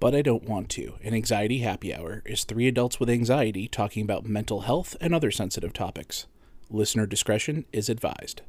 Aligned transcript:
But 0.00 0.14
I 0.14 0.22
Don't 0.22 0.48
Want 0.48 0.70
to, 0.70 0.94
an 1.04 1.12
anxiety 1.12 1.58
happy 1.58 1.94
hour, 1.94 2.22
is 2.24 2.44
three 2.44 2.66
adults 2.66 2.98
with 2.98 3.10
anxiety 3.10 3.68
talking 3.68 4.02
about 4.02 4.24
mental 4.24 4.62
health 4.62 4.96
and 4.98 5.14
other 5.14 5.30
sensitive 5.30 5.74
topics. 5.74 6.26
Listener 6.70 7.04
discretion 7.04 7.66
is 7.70 7.90
advised. 7.90 8.40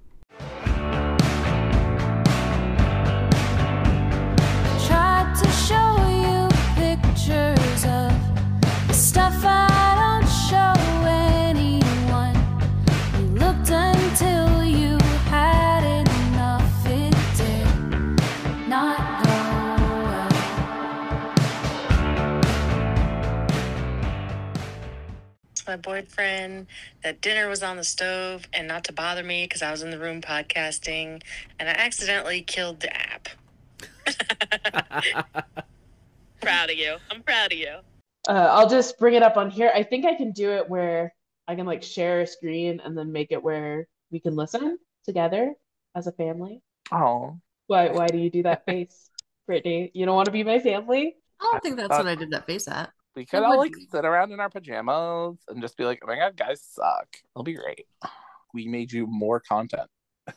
My 25.72 25.78
boyfriend 25.78 26.68
that 27.02 27.22
dinner 27.22 27.48
was 27.48 27.64
on 27.64 27.78
the 27.78 27.84
stove 27.86 28.46
and 28.52 28.68
not 28.68 28.84
to 28.84 28.92
bother 28.92 29.24
me 29.24 29.46
because 29.46 29.62
I 29.62 29.72
was 29.72 29.82
in 29.82 29.90
the 29.90 29.98
room 29.98 30.22
podcasting 30.22 31.22
and 31.58 31.70
I 31.70 31.72
accidentally 31.72 32.42
killed 32.42 32.82
the 32.82 32.94
app. 32.94 33.30
proud 36.42 36.70
of 36.70 36.76
you. 36.76 36.98
I'm 37.10 37.24
proud 37.24 37.54
of 37.54 37.58
you. 37.58 37.78
Uh, 38.28 38.50
I'll 38.52 38.68
just 38.68 39.00
bring 39.00 39.14
it 39.14 39.24
up 39.24 39.38
on 39.38 39.50
here. 39.50 39.72
I 39.74 39.84
think 39.84 40.06
I 40.06 40.14
can 40.14 40.34
do 40.34 40.52
it 40.52 40.70
where 40.70 41.14
I 41.48 41.56
can 41.56 41.66
like 41.66 41.84
share 41.84 42.20
a 42.20 42.28
screen 42.28 42.82
and 42.84 42.98
then 42.98 43.14
make 43.14 43.32
it 43.32 43.42
where 43.42 43.88
we 44.12 44.20
can 44.20 44.36
listen 44.36 44.78
together 45.06 45.54
as 45.96 46.08
a 46.08 46.12
family. 46.12 46.62
Oh, 46.92 47.38
Why? 47.68 47.92
Why 47.92 48.08
do 48.08 48.18
you 48.18 48.30
do 48.30 48.44
that 48.44 48.66
face, 48.66 49.10
Brittany? 49.48 49.90
You 49.94 50.06
don't 50.06 50.16
want 50.16 50.26
to 50.26 50.34
be 50.34 50.44
my 50.44 50.60
family? 50.60 51.16
I 51.40 51.50
don't 51.50 51.64
think 51.64 51.78
that's 51.78 51.90
what 51.92 52.08
I 52.08 52.16
did 52.16 52.32
that 52.32 52.46
face 52.46 52.68
at. 52.68 52.92
We 53.16 53.26
could 53.26 53.44
all 53.44 53.58
like 53.58 53.74
be. 53.74 53.88
sit 53.92 54.06
around 54.06 54.32
in 54.32 54.40
our 54.40 54.50
pajamas 54.50 55.38
and 55.48 55.62
just 55.62 55.78
be 55.78 55.86
like, 55.86 56.00
"Oh 56.04 56.08
my 56.08 56.16
god, 56.16 56.36
guys 56.38 56.62
suck." 56.62 57.08
It'll 57.36 57.44
be 57.44 57.54
great. 57.54 57.86
We 58.54 58.68
made 58.68 58.92
you 58.92 59.08
more 59.08 59.40
content. 59.40 59.90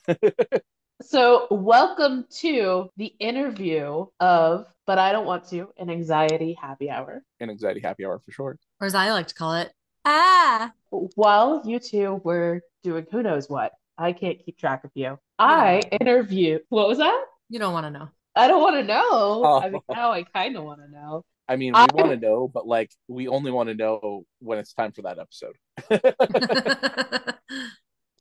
So, 1.02 1.48
welcome 1.50 2.24
to 2.38 2.88
the 2.96 3.06
interview 3.18 4.06
of 4.20 4.66
But 4.86 4.98
I 5.00 5.10
Don't 5.10 5.26
Want 5.26 5.44
to, 5.50 5.68
an 5.76 5.90
anxiety 5.90 6.56
happy 6.58 6.88
hour. 6.88 7.20
An 7.40 7.50
anxiety 7.50 7.80
happy 7.80 8.06
hour 8.06 8.20
for 8.24 8.30
sure. 8.30 8.58
Or 8.80 8.86
as 8.86 8.94
I 8.94 9.10
like 9.10 9.26
to 9.26 9.34
call 9.34 9.54
it, 9.56 9.72
ah. 10.04 10.72
While 10.90 11.62
you 11.66 11.80
two 11.80 12.20
were 12.24 12.62
doing 12.84 13.06
who 13.10 13.24
knows 13.24 13.50
what, 13.50 13.72
I 13.98 14.12
can't 14.12 14.38
keep 14.38 14.56
track 14.56 14.84
of 14.84 14.92
you. 14.94 15.18
I 15.38 15.80
interview. 16.00 16.60
What 16.68 16.86
was 16.88 16.98
that? 16.98 17.24
You 17.50 17.58
don't 17.58 17.72
want 17.72 17.86
to 17.86 17.90
know. 17.90 18.08
I 18.36 18.46
don't 18.46 18.62
want 18.62 18.76
to 18.76 18.84
know. 18.84 19.44
I 19.44 19.70
mean, 19.70 19.80
Oh. 19.88 19.94
now 19.94 20.12
I 20.12 20.22
kind 20.22 20.56
of 20.56 20.62
want 20.62 20.80
to 20.80 20.88
know. 20.90 21.24
I 21.48 21.56
mean, 21.56 21.72
we 21.72 21.78
I- 21.80 21.86
want 21.94 22.10
to 22.10 22.16
know, 22.16 22.48
but 22.48 22.66
like, 22.66 22.90
we 23.08 23.28
only 23.28 23.50
want 23.50 23.68
to 23.68 23.74
know 23.74 24.24
when 24.40 24.58
it's 24.58 24.72
time 24.72 24.92
for 24.92 25.02
that 25.02 25.18
episode. 25.18 25.56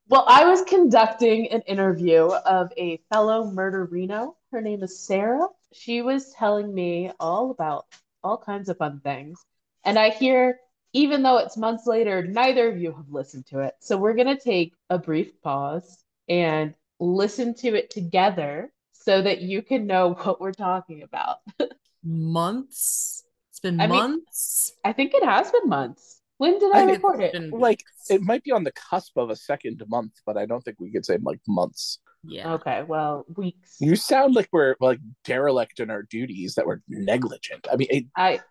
Well, 0.09 0.25
I 0.27 0.45
was 0.45 0.61
conducting 0.63 1.49
an 1.51 1.61
interview 1.61 2.25
of 2.27 2.71
a 2.77 2.97
fellow 3.11 3.49
murderino. 3.49 4.35
Her 4.51 4.61
name 4.61 4.83
is 4.83 4.99
Sarah. 4.99 5.47
She 5.71 6.01
was 6.01 6.31
telling 6.33 6.73
me 6.73 7.11
all 7.19 7.51
about 7.51 7.85
all 8.23 8.37
kinds 8.37 8.69
of 8.69 8.77
fun 8.77 8.99
things. 8.99 9.43
And 9.85 9.97
I 9.97 10.09
hear, 10.09 10.59
even 10.91 11.23
though 11.23 11.37
it's 11.37 11.57
months 11.57 11.87
later, 11.87 12.21
neither 12.27 12.69
of 12.69 12.77
you 12.79 12.91
have 12.91 13.09
listened 13.09 13.47
to 13.47 13.59
it. 13.61 13.75
So 13.79 13.97
we're 13.97 14.13
going 14.13 14.27
to 14.27 14.37
take 14.37 14.73
a 14.89 14.99
brief 14.99 15.41
pause 15.41 16.03
and 16.29 16.75
listen 16.99 17.55
to 17.55 17.69
it 17.73 17.89
together 17.89 18.71
so 18.91 19.21
that 19.21 19.41
you 19.41 19.61
can 19.61 19.87
know 19.87 20.13
what 20.13 20.39
we're 20.39 20.51
talking 20.51 21.01
about. 21.03 21.37
months. 22.03 23.23
It's 23.51 23.59
been 23.59 23.79
I 23.79 23.87
mean- 23.87 23.97
months. 23.97 24.73
I 24.83 24.93
think 24.93 25.13
it 25.13 25.23
has 25.23 25.51
been 25.51 25.69
months. 25.69 26.21
When 26.37 26.59
did 26.59 26.73
I, 26.75 26.81
I 26.81 26.83
record 26.85 27.21
it? 27.21 27.31
Been 27.33 27.51
Like, 27.51 27.83
it 28.09 28.21
might 28.21 28.43
be 28.43 28.51
on 28.51 28.63
the 28.63 28.71
cusp 28.73 29.15
of 29.17 29.29
a 29.29 29.35
second 29.35 29.81
month, 29.87 30.13
but 30.25 30.35
I 30.35 30.45
don't 30.45 30.61
think 30.61 30.77
we 30.79 30.91
could 30.91 31.05
say 31.05 31.17
like 31.21 31.39
months. 31.47 31.99
yeah. 32.23 32.53
Okay, 32.53 32.83
well, 32.83 33.25
weeks. 33.37 33.77
You 33.79 33.95
sound 33.95 34.33
like 34.35 34.49
we're 34.51 34.75
like 34.81 34.99
derelict 35.23 35.79
in 35.79 35.89
our 35.89 36.03
duties, 36.03 36.55
that 36.55 36.65
we're 36.65 36.81
negligent. 36.89 37.67
I 37.71 37.75
mean, 37.77 37.87
it, 37.91 38.05
I, 38.17 38.41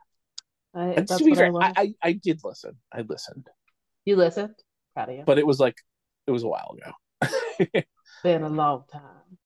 I 0.75 0.95
that's 0.97 1.17
to 1.19 1.25
be 1.25 1.31
what 1.33 1.41
I 1.41 1.51
fair, 1.51 1.61
I. 1.61 1.73
I, 1.77 1.95
I 2.03 2.13
did 2.13 2.41
listen. 2.45 2.77
I 2.95 3.03
listened, 3.03 3.49
You 4.07 4.17
listened? 4.17 4.55
Proud 4.95 5.11
of 5.11 5.17
you. 5.17 5.25
but 5.27 5.39
it 5.39 5.47
was 5.47 5.59
like, 5.59 5.77
it 6.27 6.31
was 6.31 6.45
a 6.45 6.49
while 6.49 6.77
ago. 6.79 7.83
Been 8.23 8.43
a 8.45 8.49
long 8.49 8.85
time. 8.91 9.39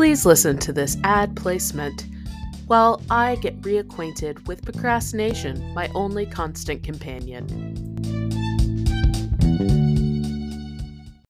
Please 0.00 0.24
listen 0.24 0.56
to 0.60 0.72
this 0.72 0.96
ad 1.04 1.36
placement 1.36 2.06
while 2.68 3.02
I 3.10 3.36
get 3.36 3.60
reacquainted 3.60 4.48
with 4.48 4.64
procrastination, 4.64 5.74
my 5.74 5.88
only 5.94 6.24
constant 6.24 6.82
companion. 6.82 7.44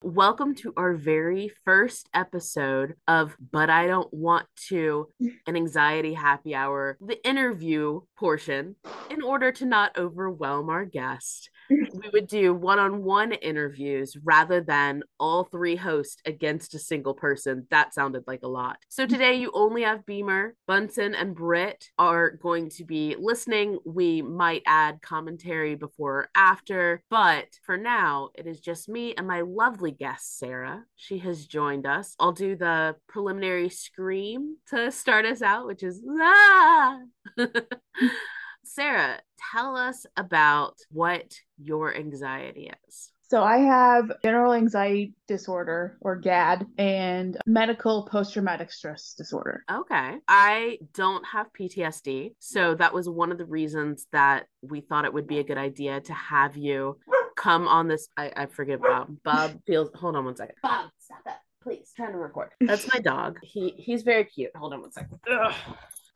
Welcome 0.00 0.54
to 0.54 0.72
our 0.76 0.94
very 0.94 1.50
first 1.64 2.08
episode 2.14 2.94
of 3.08 3.36
But 3.50 3.70
I 3.70 3.88
Don't 3.88 4.14
Want 4.14 4.46
to, 4.68 5.08
an 5.48 5.56
anxiety 5.56 6.14
happy 6.14 6.54
hour, 6.54 6.96
the 7.00 7.20
interview 7.28 8.02
portion, 8.16 8.76
in 9.10 9.20
order 9.20 9.50
to 9.50 9.64
not 9.64 9.98
overwhelm 9.98 10.70
our 10.70 10.84
guest 10.84 11.50
we 11.70 12.10
would 12.12 12.26
do 12.26 12.52
one-on-one 12.52 13.32
interviews 13.32 14.16
rather 14.22 14.60
than 14.60 15.02
all 15.18 15.44
three 15.44 15.76
hosts 15.76 16.20
against 16.26 16.74
a 16.74 16.78
single 16.78 17.14
person. 17.14 17.66
That 17.70 17.94
sounded 17.94 18.24
like 18.26 18.40
a 18.42 18.48
lot. 18.48 18.78
So 18.88 19.06
today 19.06 19.34
you 19.34 19.50
only 19.54 19.82
have 19.82 20.06
Beamer, 20.06 20.54
Bunsen, 20.66 21.14
and 21.14 21.34
Britt 21.34 21.88
are 21.98 22.32
going 22.32 22.70
to 22.70 22.84
be 22.84 23.16
listening. 23.18 23.78
We 23.84 24.22
might 24.22 24.62
add 24.66 25.02
commentary 25.02 25.74
before 25.76 26.10
or 26.10 26.28
after, 26.34 27.02
but 27.08 27.46
for 27.64 27.76
now 27.76 28.30
it 28.34 28.46
is 28.46 28.60
just 28.60 28.88
me 28.88 29.14
and 29.14 29.26
my 29.26 29.42
lovely 29.42 29.92
guest 29.92 30.38
Sarah. 30.38 30.84
She 30.96 31.18
has 31.18 31.46
joined 31.46 31.86
us. 31.86 32.14
I'll 32.18 32.32
do 32.32 32.56
the 32.56 32.96
preliminary 33.08 33.68
scream 33.68 34.56
to 34.68 34.90
start 34.90 35.24
us 35.24 35.42
out, 35.42 35.66
which 35.66 35.82
is 35.82 36.02
ah. 36.20 36.98
Sarah, 38.64 39.20
tell 39.52 39.76
us 39.76 40.06
about 40.16 40.74
what 40.92 41.34
your 41.62 41.94
anxiety 41.94 42.70
is. 42.88 43.12
So 43.30 43.44
I 43.44 43.58
have 43.58 44.10
general 44.24 44.52
anxiety 44.54 45.14
disorder 45.28 45.96
or 46.00 46.16
GAD 46.16 46.66
and 46.78 47.36
medical 47.46 48.08
post-traumatic 48.10 48.72
stress 48.72 49.14
disorder. 49.16 49.62
Okay. 49.70 50.16
I 50.26 50.78
don't 50.94 51.24
have 51.24 51.46
PTSD. 51.58 52.32
So 52.40 52.74
that 52.74 52.92
was 52.92 53.08
one 53.08 53.30
of 53.30 53.38
the 53.38 53.44
reasons 53.44 54.08
that 54.12 54.46
we 54.62 54.80
thought 54.80 55.04
it 55.04 55.14
would 55.14 55.28
be 55.28 55.38
a 55.38 55.44
good 55.44 55.58
idea 55.58 56.00
to 56.00 56.12
have 56.12 56.56
you 56.56 56.98
come 57.36 57.68
on 57.68 57.86
this. 57.86 58.08
I, 58.16 58.32
I 58.36 58.46
forget 58.46 58.80
Bob. 58.80 59.16
Bob 59.22 59.60
feels, 59.64 59.90
hold 59.94 60.16
on 60.16 60.24
one 60.24 60.34
second. 60.34 60.56
Bob, 60.60 60.90
stop 60.98 61.18
that. 61.24 61.40
Please, 61.62 61.92
trying 61.94 62.12
to 62.12 62.18
record. 62.18 62.50
That's 62.60 62.92
my 62.92 63.00
dog. 63.00 63.38
He 63.42 63.74
he's 63.76 64.02
very 64.02 64.24
cute. 64.24 64.50
Hold 64.56 64.72
on 64.72 64.80
one 64.80 64.92
second. 64.92 65.18
Ugh. 65.30 65.54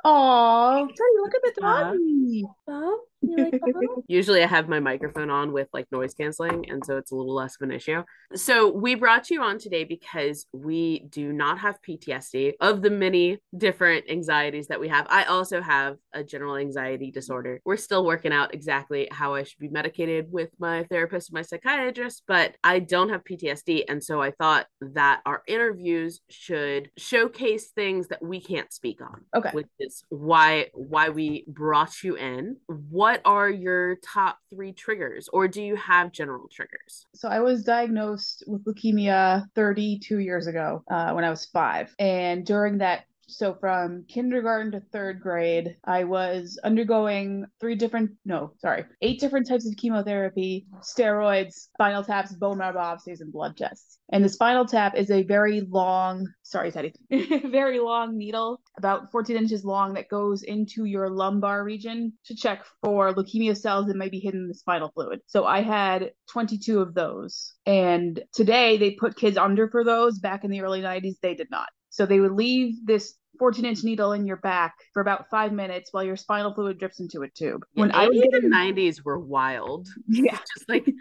Oh, 0.02 0.88
look 0.88 1.34
at 1.34 1.42
the 1.42 1.60
doggy. 1.60 2.44
Bob, 2.66 2.76
you 2.76 3.00
like? 3.28 3.88
Usually 4.08 4.42
I 4.42 4.46
have 4.46 4.68
my 4.68 4.80
microphone 4.80 5.30
on 5.30 5.52
with 5.52 5.68
like 5.72 5.90
noise 5.92 6.14
canceling, 6.14 6.70
and 6.70 6.84
so 6.84 6.96
it's 6.96 7.10
a 7.12 7.16
little 7.16 7.34
less 7.34 7.56
of 7.56 7.62
an 7.68 7.74
issue. 7.74 8.02
So 8.34 8.70
we 8.70 8.94
brought 8.94 9.30
you 9.30 9.42
on 9.42 9.58
today 9.58 9.84
because 9.84 10.46
we 10.52 11.00
do 11.10 11.32
not 11.32 11.58
have 11.58 11.78
PTSD 11.82 12.54
of 12.60 12.82
the 12.82 12.90
many 12.90 13.38
different 13.56 14.06
anxieties 14.10 14.68
that 14.68 14.80
we 14.80 14.88
have. 14.88 15.06
I 15.08 15.24
also 15.24 15.60
have 15.60 15.96
a 16.12 16.24
general 16.24 16.56
anxiety 16.56 17.10
disorder. 17.10 17.60
We're 17.64 17.76
still 17.76 18.04
working 18.04 18.32
out 18.32 18.54
exactly 18.54 19.08
how 19.10 19.34
I 19.34 19.42
should 19.44 19.58
be 19.58 19.68
medicated 19.68 20.26
with 20.30 20.50
my 20.58 20.84
therapist 20.84 21.30
and 21.30 21.34
my 21.34 21.42
psychiatrist, 21.42 22.22
but 22.26 22.56
I 22.64 22.78
don't 22.80 23.10
have 23.10 23.24
PTSD. 23.24 23.84
And 23.88 24.02
so 24.02 24.20
I 24.20 24.30
thought 24.32 24.66
that 24.80 25.20
our 25.26 25.42
interviews 25.46 26.20
should 26.28 26.90
showcase 26.96 27.68
things 27.70 28.08
that 28.08 28.22
we 28.22 28.40
can't 28.40 28.72
speak 28.72 29.00
on 29.00 29.24
Okay. 29.36 29.50
which 29.52 29.66
is 29.78 30.04
why 30.08 30.66
why 30.74 31.08
we 31.08 31.44
brought 31.48 32.02
you 32.02 32.16
in. 32.16 32.56
What 32.66 33.13
are 33.24 33.50
your 33.50 33.96
top 33.96 34.38
three 34.50 34.72
triggers, 34.72 35.28
or 35.32 35.48
do 35.48 35.62
you 35.62 35.76
have 35.76 36.12
general 36.12 36.48
triggers? 36.48 37.06
So 37.14 37.28
I 37.28 37.40
was 37.40 37.64
diagnosed 37.64 38.44
with 38.46 38.64
leukemia 38.64 39.46
32 39.54 40.18
years 40.18 40.46
ago 40.46 40.82
uh, 40.90 41.12
when 41.12 41.24
I 41.24 41.30
was 41.30 41.46
five. 41.46 41.94
And 41.98 42.44
during 42.44 42.78
that 42.78 43.04
So 43.28 43.54
from 43.54 44.04
kindergarten 44.08 44.72
to 44.72 44.80
third 44.80 45.20
grade, 45.20 45.76
I 45.84 46.04
was 46.04 46.58
undergoing 46.62 47.46
three 47.60 47.74
different, 47.74 48.12
no, 48.24 48.52
sorry, 48.58 48.84
eight 49.02 49.20
different 49.20 49.48
types 49.48 49.66
of 49.66 49.76
chemotherapy, 49.76 50.66
steroids, 50.80 51.68
spinal 51.74 52.04
taps, 52.04 52.32
bone 52.32 52.58
marrow 52.58 52.74
biopsies, 52.74 53.20
and 53.20 53.32
blood 53.32 53.56
tests. 53.56 53.98
And 54.10 54.24
the 54.24 54.28
spinal 54.28 54.66
tap 54.66 54.94
is 54.96 55.10
a 55.10 55.22
very 55.22 55.62
long, 55.62 56.28
sorry, 56.42 56.70
Teddy, 56.70 56.92
very 57.10 57.80
long 57.80 58.16
needle, 58.16 58.60
about 58.76 59.10
14 59.10 59.36
inches 59.36 59.64
long, 59.64 59.94
that 59.94 60.08
goes 60.08 60.42
into 60.42 60.84
your 60.84 61.08
lumbar 61.08 61.64
region 61.64 62.12
to 62.26 62.34
check 62.34 62.64
for 62.82 63.14
leukemia 63.14 63.56
cells 63.56 63.86
that 63.86 63.96
might 63.96 64.10
be 64.10 64.20
hidden 64.20 64.42
in 64.42 64.48
the 64.48 64.54
spinal 64.54 64.90
fluid. 64.94 65.20
So 65.26 65.44
I 65.44 65.62
had 65.62 66.12
22 66.30 66.80
of 66.80 66.94
those. 66.94 67.54
And 67.66 68.22
today 68.32 68.76
they 68.76 68.92
put 68.92 69.16
kids 69.16 69.36
under 69.36 69.68
for 69.68 69.84
those. 69.84 70.18
Back 70.18 70.44
in 70.44 70.50
the 70.50 70.60
early 70.60 70.82
90s, 70.82 71.16
they 71.20 71.34
did 71.34 71.50
not. 71.50 71.68
So 71.94 72.06
they 72.06 72.18
would 72.18 72.32
leave 72.32 72.84
this 72.84 73.14
14 73.38 73.64
inch 73.64 73.84
needle 73.84 74.14
in 74.14 74.26
your 74.26 74.38
back 74.38 74.74
for 74.92 75.00
about 75.00 75.30
five 75.30 75.52
minutes 75.52 75.92
while 75.92 76.02
your 76.02 76.16
spinal 76.16 76.52
fluid 76.52 76.76
drips 76.76 76.98
into 76.98 77.22
a 77.22 77.28
tube. 77.28 77.64
When 77.74 77.92
I 77.92 78.08
was 78.08 78.16
80s 78.16 78.22
getting, 78.32 78.52
and 78.52 78.76
90s 78.76 79.04
were 79.04 79.20
wild. 79.20 79.86
yeah, 80.08 80.38
Just 80.56 80.68
like 80.68 80.92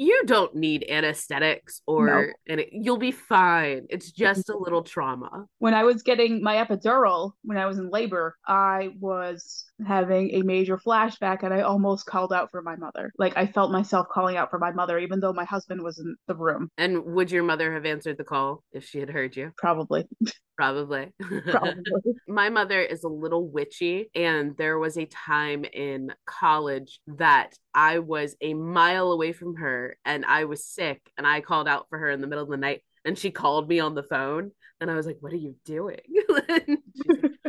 you 0.00 0.22
don't 0.24 0.54
need 0.54 0.86
anesthetics 0.88 1.82
or 1.86 2.32
and 2.48 2.64
you'll 2.72 2.96
be 2.96 3.10
fine. 3.10 3.86
It's 3.90 4.10
just 4.10 4.48
a 4.48 4.56
little 4.56 4.82
trauma. 4.82 5.44
when 5.58 5.74
I 5.74 5.84
was 5.84 6.02
getting 6.02 6.42
my 6.42 6.56
epidural 6.56 7.32
when 7.42 7.58
I 7.58 7.66
was 7.66 7.78
in 7.78 7.90
labor, 7.90 8.34
I 8.46 8.92
was 8.98 9.66
having 9.86 10.30
a 10.36 10.42
major 10.42 10.78
flashback 10.78 11.42
and 11.42 11.52
I 11.52 11.60
almost 11.60 12.06
called 12.06 12.32
out 12.32 12.50
for 12.50 12.62
my 12.62 12.76
mother. 12.76 13.12
Like 13.18 13.36
I 13.36 13.46
felt 13.46 13.72
myself 13.72 14.06
calling 14.10 14.38
out 14.38 14.48
for 14.48 14.58
my 14.58 14.72
mother, 14.72 14.98
even 14.98 15.20
though 15.20 15.34
my 15.34 15.44
husband 15.44 15.82
was 15.82 15.98
in 15.98 16.16
the 16.26 16.34
room. 16.34 16.70
And 16.78 17.04
would 17.04 17.30
your 17.30 17.42
mother 17.42 17.74
have 17.74 17.84
answered 17.84 18.16
the 18.16 18.24
call 18.24 18.64
if 18.72 18.86
she 18.86 19.00
had 19.00 19.10
heard 19.10 19.36
you? 19.36 19.52
Probably. 19.58 20.08
Probably. 20.60 21.10
Probably. 21.46 21.82
My 22.28 22.50
mother 22.50 22.82
is 22.82 23.02
a 23.02 23.08
little 23.08 23.48
witchy, 23.48 24.10
and 24.14 24.54
there 24.58 24.78
was 24.78 24.98
a 24.98 25.06
time 25.06 25.64
in 25.64 26.12
college 26.26 27.00
that 27.06 27.54
I 27.74 28.00
was 28.00 28.36
a 28.42 28.52
mile 28.52 29.10
away 29.12 29.32
from 29.32 29.56
her 29.56 29.96
and 30.04 30.26
I 30.26 30.44
was 30.44 30.66
sick, 30.66 31.00
and 31.16 31.26
I 31.26 31.40
called 31.40 31.66
out 31.66 31.86
for 31.88 31.98
her 31.98 32.10
in 32.10 32.20
the 32.20 32.26
middle 32.26 32.44
of 32.44 32.50
the 32.50 32.58
night, 32.58 32.82
and 33.06 33.18
she 33.18 33.30
called 33.30 33.70
me 33.70 33.80
on 33.80 33.94
the 33.94 34.02
phone, 34.02 34.50
and 34.82 34.90
I 34.90 34.96
was 34.96 35.06
like, 35.06 35.16
What 35.20 35.32
are 35.32 35.36
you 35.36 35.56
doing? 35.64 36.00
Like, 36.28 36.68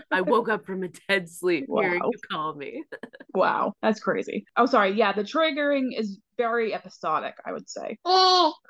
I 0.09 0.21
woke 0.21 0.47
up 0.49 0.65
from 0.65 0.83
a 0.83 0.89
dead 1.09 1.29
sleep 1.29 1.65
hearing 1.67 1.99
Wow. 2.01 2.09
you 2.13 2.19
call 2.31 2.55
me. 2.55 2.83
Wow, 3.33 3.73
that's 3.81 3.99
crazy. 4.01 4.45
Oh, 4.57 4.65
sorry. 4.65 4.91
Yeah, 4.91 5.13
the 5.13 5.23
triggering 5.23 5.97
is 5.97 6.19
very 6.37 6.73
episodic, 6.73 7.35
I 7.45 7.51
would 7.51 7.69
say. 7.69 7.97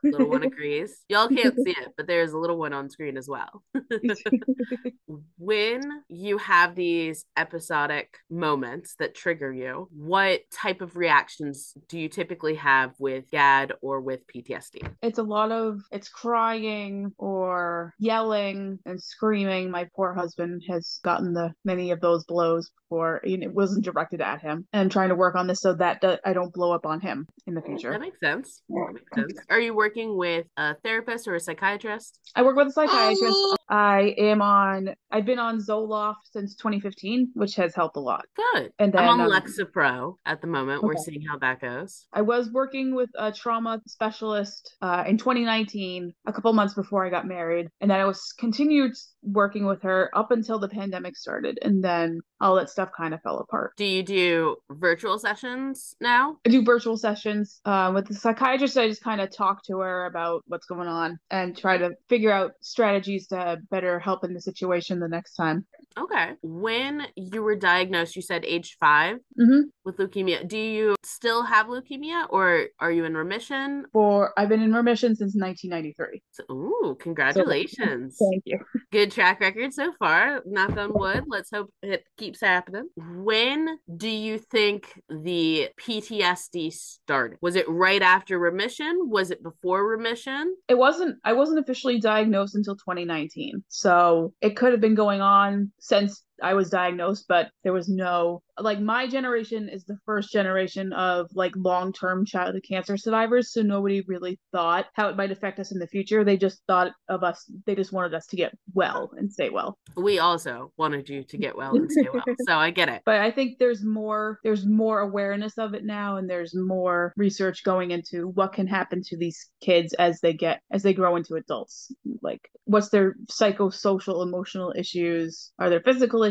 Eh. 0.03 0.09
Little 0.09 0.29
one 0.29 0.43
agrees. 0.43 0.97
Y'all 1.09 1.27
can't 1.27 1.55
see 1.55 1.71
it, 1.71 1.93
but 1.95 2.07
there's 2.07 2.31
a 2.31 2.37
little 2.37 2.57
one 2.57 2.73
on 2.73 2.89
screen 2.89 3.17
as 3.17 3.27
well. 3.27 3.61
when 5.37 5.81
you 6.09 6.39
have 6.39 6.73
these 6.73 7.25
episodic 7.37 8.17
moments 8.31 8.95
that 8.97 9.13
trigger 9.13 9.53
you, 9.53 9.87
what 9.91 10.41
type 10.51 10.81
of 10.81 10.95
reactions 10.95 11.73
do 11.87 11.99
you 11.99 12.09
typically 12.09 12.55
have 12.55 12.93
with 12.97 13.29
GAD 13.29 13.73
or 13.81 14.01
with 14.01 14.21
PTSD? 14.27 14.89
it's 15.01 15.19
a 15.19 15.23
lot 15.23 15.51
of 15.51 15.81
it's 15.91 16.09
crying 16.09 17.11
or 17.17 17.93
yelling 17.99 18.79
and 18.85 19.01
screaming. 19.01 19.69
My 19.69 19.87
poor 19.95 20.13
husband 20.13 20.63
has 20.69 20.99
gotten 21.03 21.33
the 21.33 21.53
many 21.65 21.91
of 21.91 22.01
those 22.01 22.23
blows 22.25 22.69
before, 22.69 23.21
and 23.23 23.43
it 23.43 23.53
wasn't 23.53 23.85
directed 23.85 24.21
at 24.21 24.41
him. 24.41 24.65
And 24.71 24.81
I'm 24.81 24.89
trying 24.89 25.09
to 25.09 25.15
work 25.15 25.35
on 25.35 25.47
this 25.47 25.61
so 25.61 25.73
that 25.75 26.03
I 26.25 26.33
don't 26.33 26.53
blow 26.53 26.71
up 26.71 26.85
on 26.85 27.01
him 27.01 27.27
in 27.51 27.55
the 27.55 27.61
future. 27.61 27.91
That 27.91 28.01
makes 28.01 28.19
sense. 28.19 28.63
That 28.69 28.93
makes 28.93 29.15
sense. 29.15 29.45
Are 29.49 29.59
you 29.59 29.75
working 29.75 30.17
with 30.17 30.47
a 30.57 30.75
therapist 30.83 31.27
or 31.27 31.35
a 31.35 31.39
psychiatrist? 31.39 32.19
I 32.35 32.43
work 32.43 32.55
with 32.55 32.67
a 32.67 32.71
psychiatrist. 32.71 33.37
I 33.69 34.15
am 34.17 34.41
on. 34.41 34.95
I've 35.11 35.25
been 35.25 35.39
on 35.39 35.59
Zoloft 35.59 36.15
since 36.31 36.55
2015, 36.55 37.31
which 37.33 37.55
has 37.55 37.75
helped 37.75 37.97
a 37.97 37.99
lot. 37.99 38.25
Good. 38.35 38.71
And 38.79 38.93
then 38.93 39.03
I'm 39.03 39.19
on 39.19 39.21
um, 39.21 39.29
Lexapro 39.29 40.15
at 40.25 40.41
the 40.41 40.47
moment. 40.47 40.83
We're 40.83 40.95
seeing 40.97 41.21
how 41.29 41.37
that 41.39 41.61
goes. 41.61 42.07
I 42.13 42.21
was 42.21 42.49
working 42.51 42.95
with 42.95 43.09
a 43.15 43.31
trauma 43.31 43.81
specialist 43.87 44.75
uh, 44.81 45.03
in 45.07 45.17
2019, 45.17 46.13
a 46.25 46.33
couple 46.33 46.51
months 46.53 46.73
before 46.73 47.05
I 47.05 47.09
got 47.09 47.27
married, 47.27 47.67
and 47.81 47.91
then 47.91 47.99
I 47.99 48.05
was 48.05 48.33
continued 48.37 48.93
working 49.23 49.65
with 49.65 49.83
her 49.83 50.09
up 50.15 50.31
until 50.31 50.59
the 50.59 50.69
pandemic 50.69 51.15
started, 51.15 51.59
and 51.61 51.83
then 51.83 52.19
all 52.39 52.55
that 52.55 52.69
stuff 52.69 52.89
kind 52.95 53.13
of 53.13 53.21
fell 53.21 53.37
apart. 53.37 53.73
Do 53.77 53.85
you 53.85 54.03
do 54.03 54.57
virtual 54.69 55.19
sessions 55.19 55.95
now? 56.01 56.37
I 56.45 56.49
do 56.49 56.63
virtual 56.63 56.97
sessions 56.97 57.40
uh, 57.65 57.91
with 57.93 58.07
the 58.07 58.13
psychiatrist. 58.13 58.77
I 58.77 58.87
just 58.87 59.03
kind 59.03 59.21
of 59.21 59.35
talk 59.35 59.63
to 59.65 59.79
her 59.79 60.05
about 60.05 60.43
what's 60.47 60.65
going 60.65 60.87
on 60.87 61.17
and 61.29 61.57
try 61.57 61.77
to 61.77 61.91
figure 62.09 62.31
out 62.31 62.51
strategies 62.61 63.27
to 63.27 63.57
better 63.69 63.99
help 63.99 64.23
in 64.23 64.33
the 64.33 64.41
situation 64.41 64.99
the 64.99 65.07
next 65.07 65.35
time. 65.35 65.65
Okay. 65.99 66.31
When 66.41 67.05
you 67.15 67.43
were 67.43 67.55
diagnosed, 67.55 68.15
you 68.15 68.21
said 68.21 68.45
age 68.45 68.77
5 68.79 69.17
Mhm. 69.39 69.63
with 69.83 69.97
leukemia. 69.97 70.47
Do 70.47 70.57
you 70.57 70.95
still 71.03 71.43
have 71.43 71.67
leukemia 71.67 72.27
or 72.29 72.67
are 72.79 72.91
you 72.91 73.03
in 73.05 73.15
remission? 73.15 73.85
For 73.91 74.31
I've 74.37 74.47
been 74.49 74.61
in 74.61 74.73
remission 74.73 75.15
since 75.15 75.35
1993. 75.35 76.21
So, 76.31 76.43
ooh, 76.49 76.95
congratulations. 76.99 78.17
Thank 78.17 78.43
you. 78.45 78.59
Good 78.91 79.11
track 79.11 79.41
record 79.41 79.73
so 79.73 79.91
far. 79.99 80.41
Knock 80.45 80.77
on 80.77 80.93
wood. 80.93 81.25
Let's 81.27 81.51
hope 81.51 81.69
it 81.83 82.05
keeps 82.17 82.39
happening. 82.41 82.87
When 82.95 83.77
do 83.97 84.09
you 84.09 84.37
think 84.37 84.93
the 85.09 85.69
PTSD 85.77 86.71
started? 86.71 87.30
Was 87.41 87.55
it 87.55 87.69
right 87.69 88.01
after 88.01 88.37
remission? 88.37 89.09
Was 89.09 89.31
it 89.31 89.41
before 89.43 89.87
remission? 89.87 90.55
it 90.67 90.77
wasn't 90.77 91.17
i 91.23 91.33
wasn't 91.33 91.59
officially 91.59 91.99
diagnosed 91.99 92.55
until 92.55 92.75
2019 92.75 93.63
so 93.67 94.33
it 94.41 94.55
could 94.55 94.71
have 94.71 94.81
been 94.81 94.95
going 94.95 95.21
on 95.21 95.71
since 95.79 96.23
i 96.41 96.53
was 96.53 96.69
diagnosed 96.69 97.25
but 97.27 97.49
there 97.63 97.73
was 97.73 97.87
no 97.89 98.41
like 98.59 98.79
my 98.79 99.07
generation 99.07 99.67
is 99.69 99.83
the 99.85 99.97
first 100.05 100.31
generation 100.31 100.93
of 100.93 101.27
like 101.33 101.51
long-term 101.55 102.25
childhood 102.25 102.63
cancer 102.67 102.97
survivors 102.97 103.51
so 103.53 103.61
nobody 103.61 104.01
really 104.07 104.39
thought 104.51 104.85
how 104.93 105.07
it 105.09 105.15
might 105.17 105.31
affect 105.31 105.59
us 105.59 105.71
in 105.71 105.79
the 105.79 105.87
future 105.87 106.23
they 106.23 106.37
just 106.37 106.61
thought 106.67 106.91
of 107.09 107.23
us 107.23 107.49
they 107.65 107.75
just 107.75 107.91
wanted 107.93 108.13
us 108.13 108.25
to 108.27 108.35
get 108.35 108.53
well 108.73 109.11
and 109.17 109.31
stay 109.31 109.49
well 109.49 109.77
We 109.95 110.19
also 110.19 110.71
wanted 110.77 111.09
you 111.09 111.23
to 111.23 111.37
get 111.37 111.55
well 111.55 111.75
and 111.75 111.91
stay 111.91 112.07
well. 112.13 112.23
So 112.47 112.55
I 112.55 112.71
get 112.71 112.89
it. 112.89 113.01
but 113.05 113.19
i 113.19 113.31
think 113.31 113.57
there's 113.59 113.83
more 113.83 114.39
there's 114.43 114.65
more 114.65 114.99
awareness 114.99 115.57
of 115.57 115.73
it 115.73 115.83
now 115.85 116.17
and 116.17 116.29
there's 116.29 116.55
more 116.55 117.13
research 117.17 117.63
going 117.63 117.91
into 117.91 118.27
what 118.29 118.53
can 118.53 118.67
happen 118.67 119.01
to 119.05 119.17
these 119.17 119.49
kids 119.61 119.93
as 119.93 120.19
they 120.21 120.33
get 120.33 120.61
as 120.71 120.83
they 120.83 120.93
grow 120.93 121.15
into 121.15 121.35
adults 121.35 121.91
like 122.21 122.41
what's 122.65 122.89
their 122.89 123.15
psychosocial 123.31 124.23
emotional 124.23 124.73
issues 124.77 125.51
are 125.59 125.69
there 125.69 125.81
physical 125.81 126.23
issues 126.23 126.30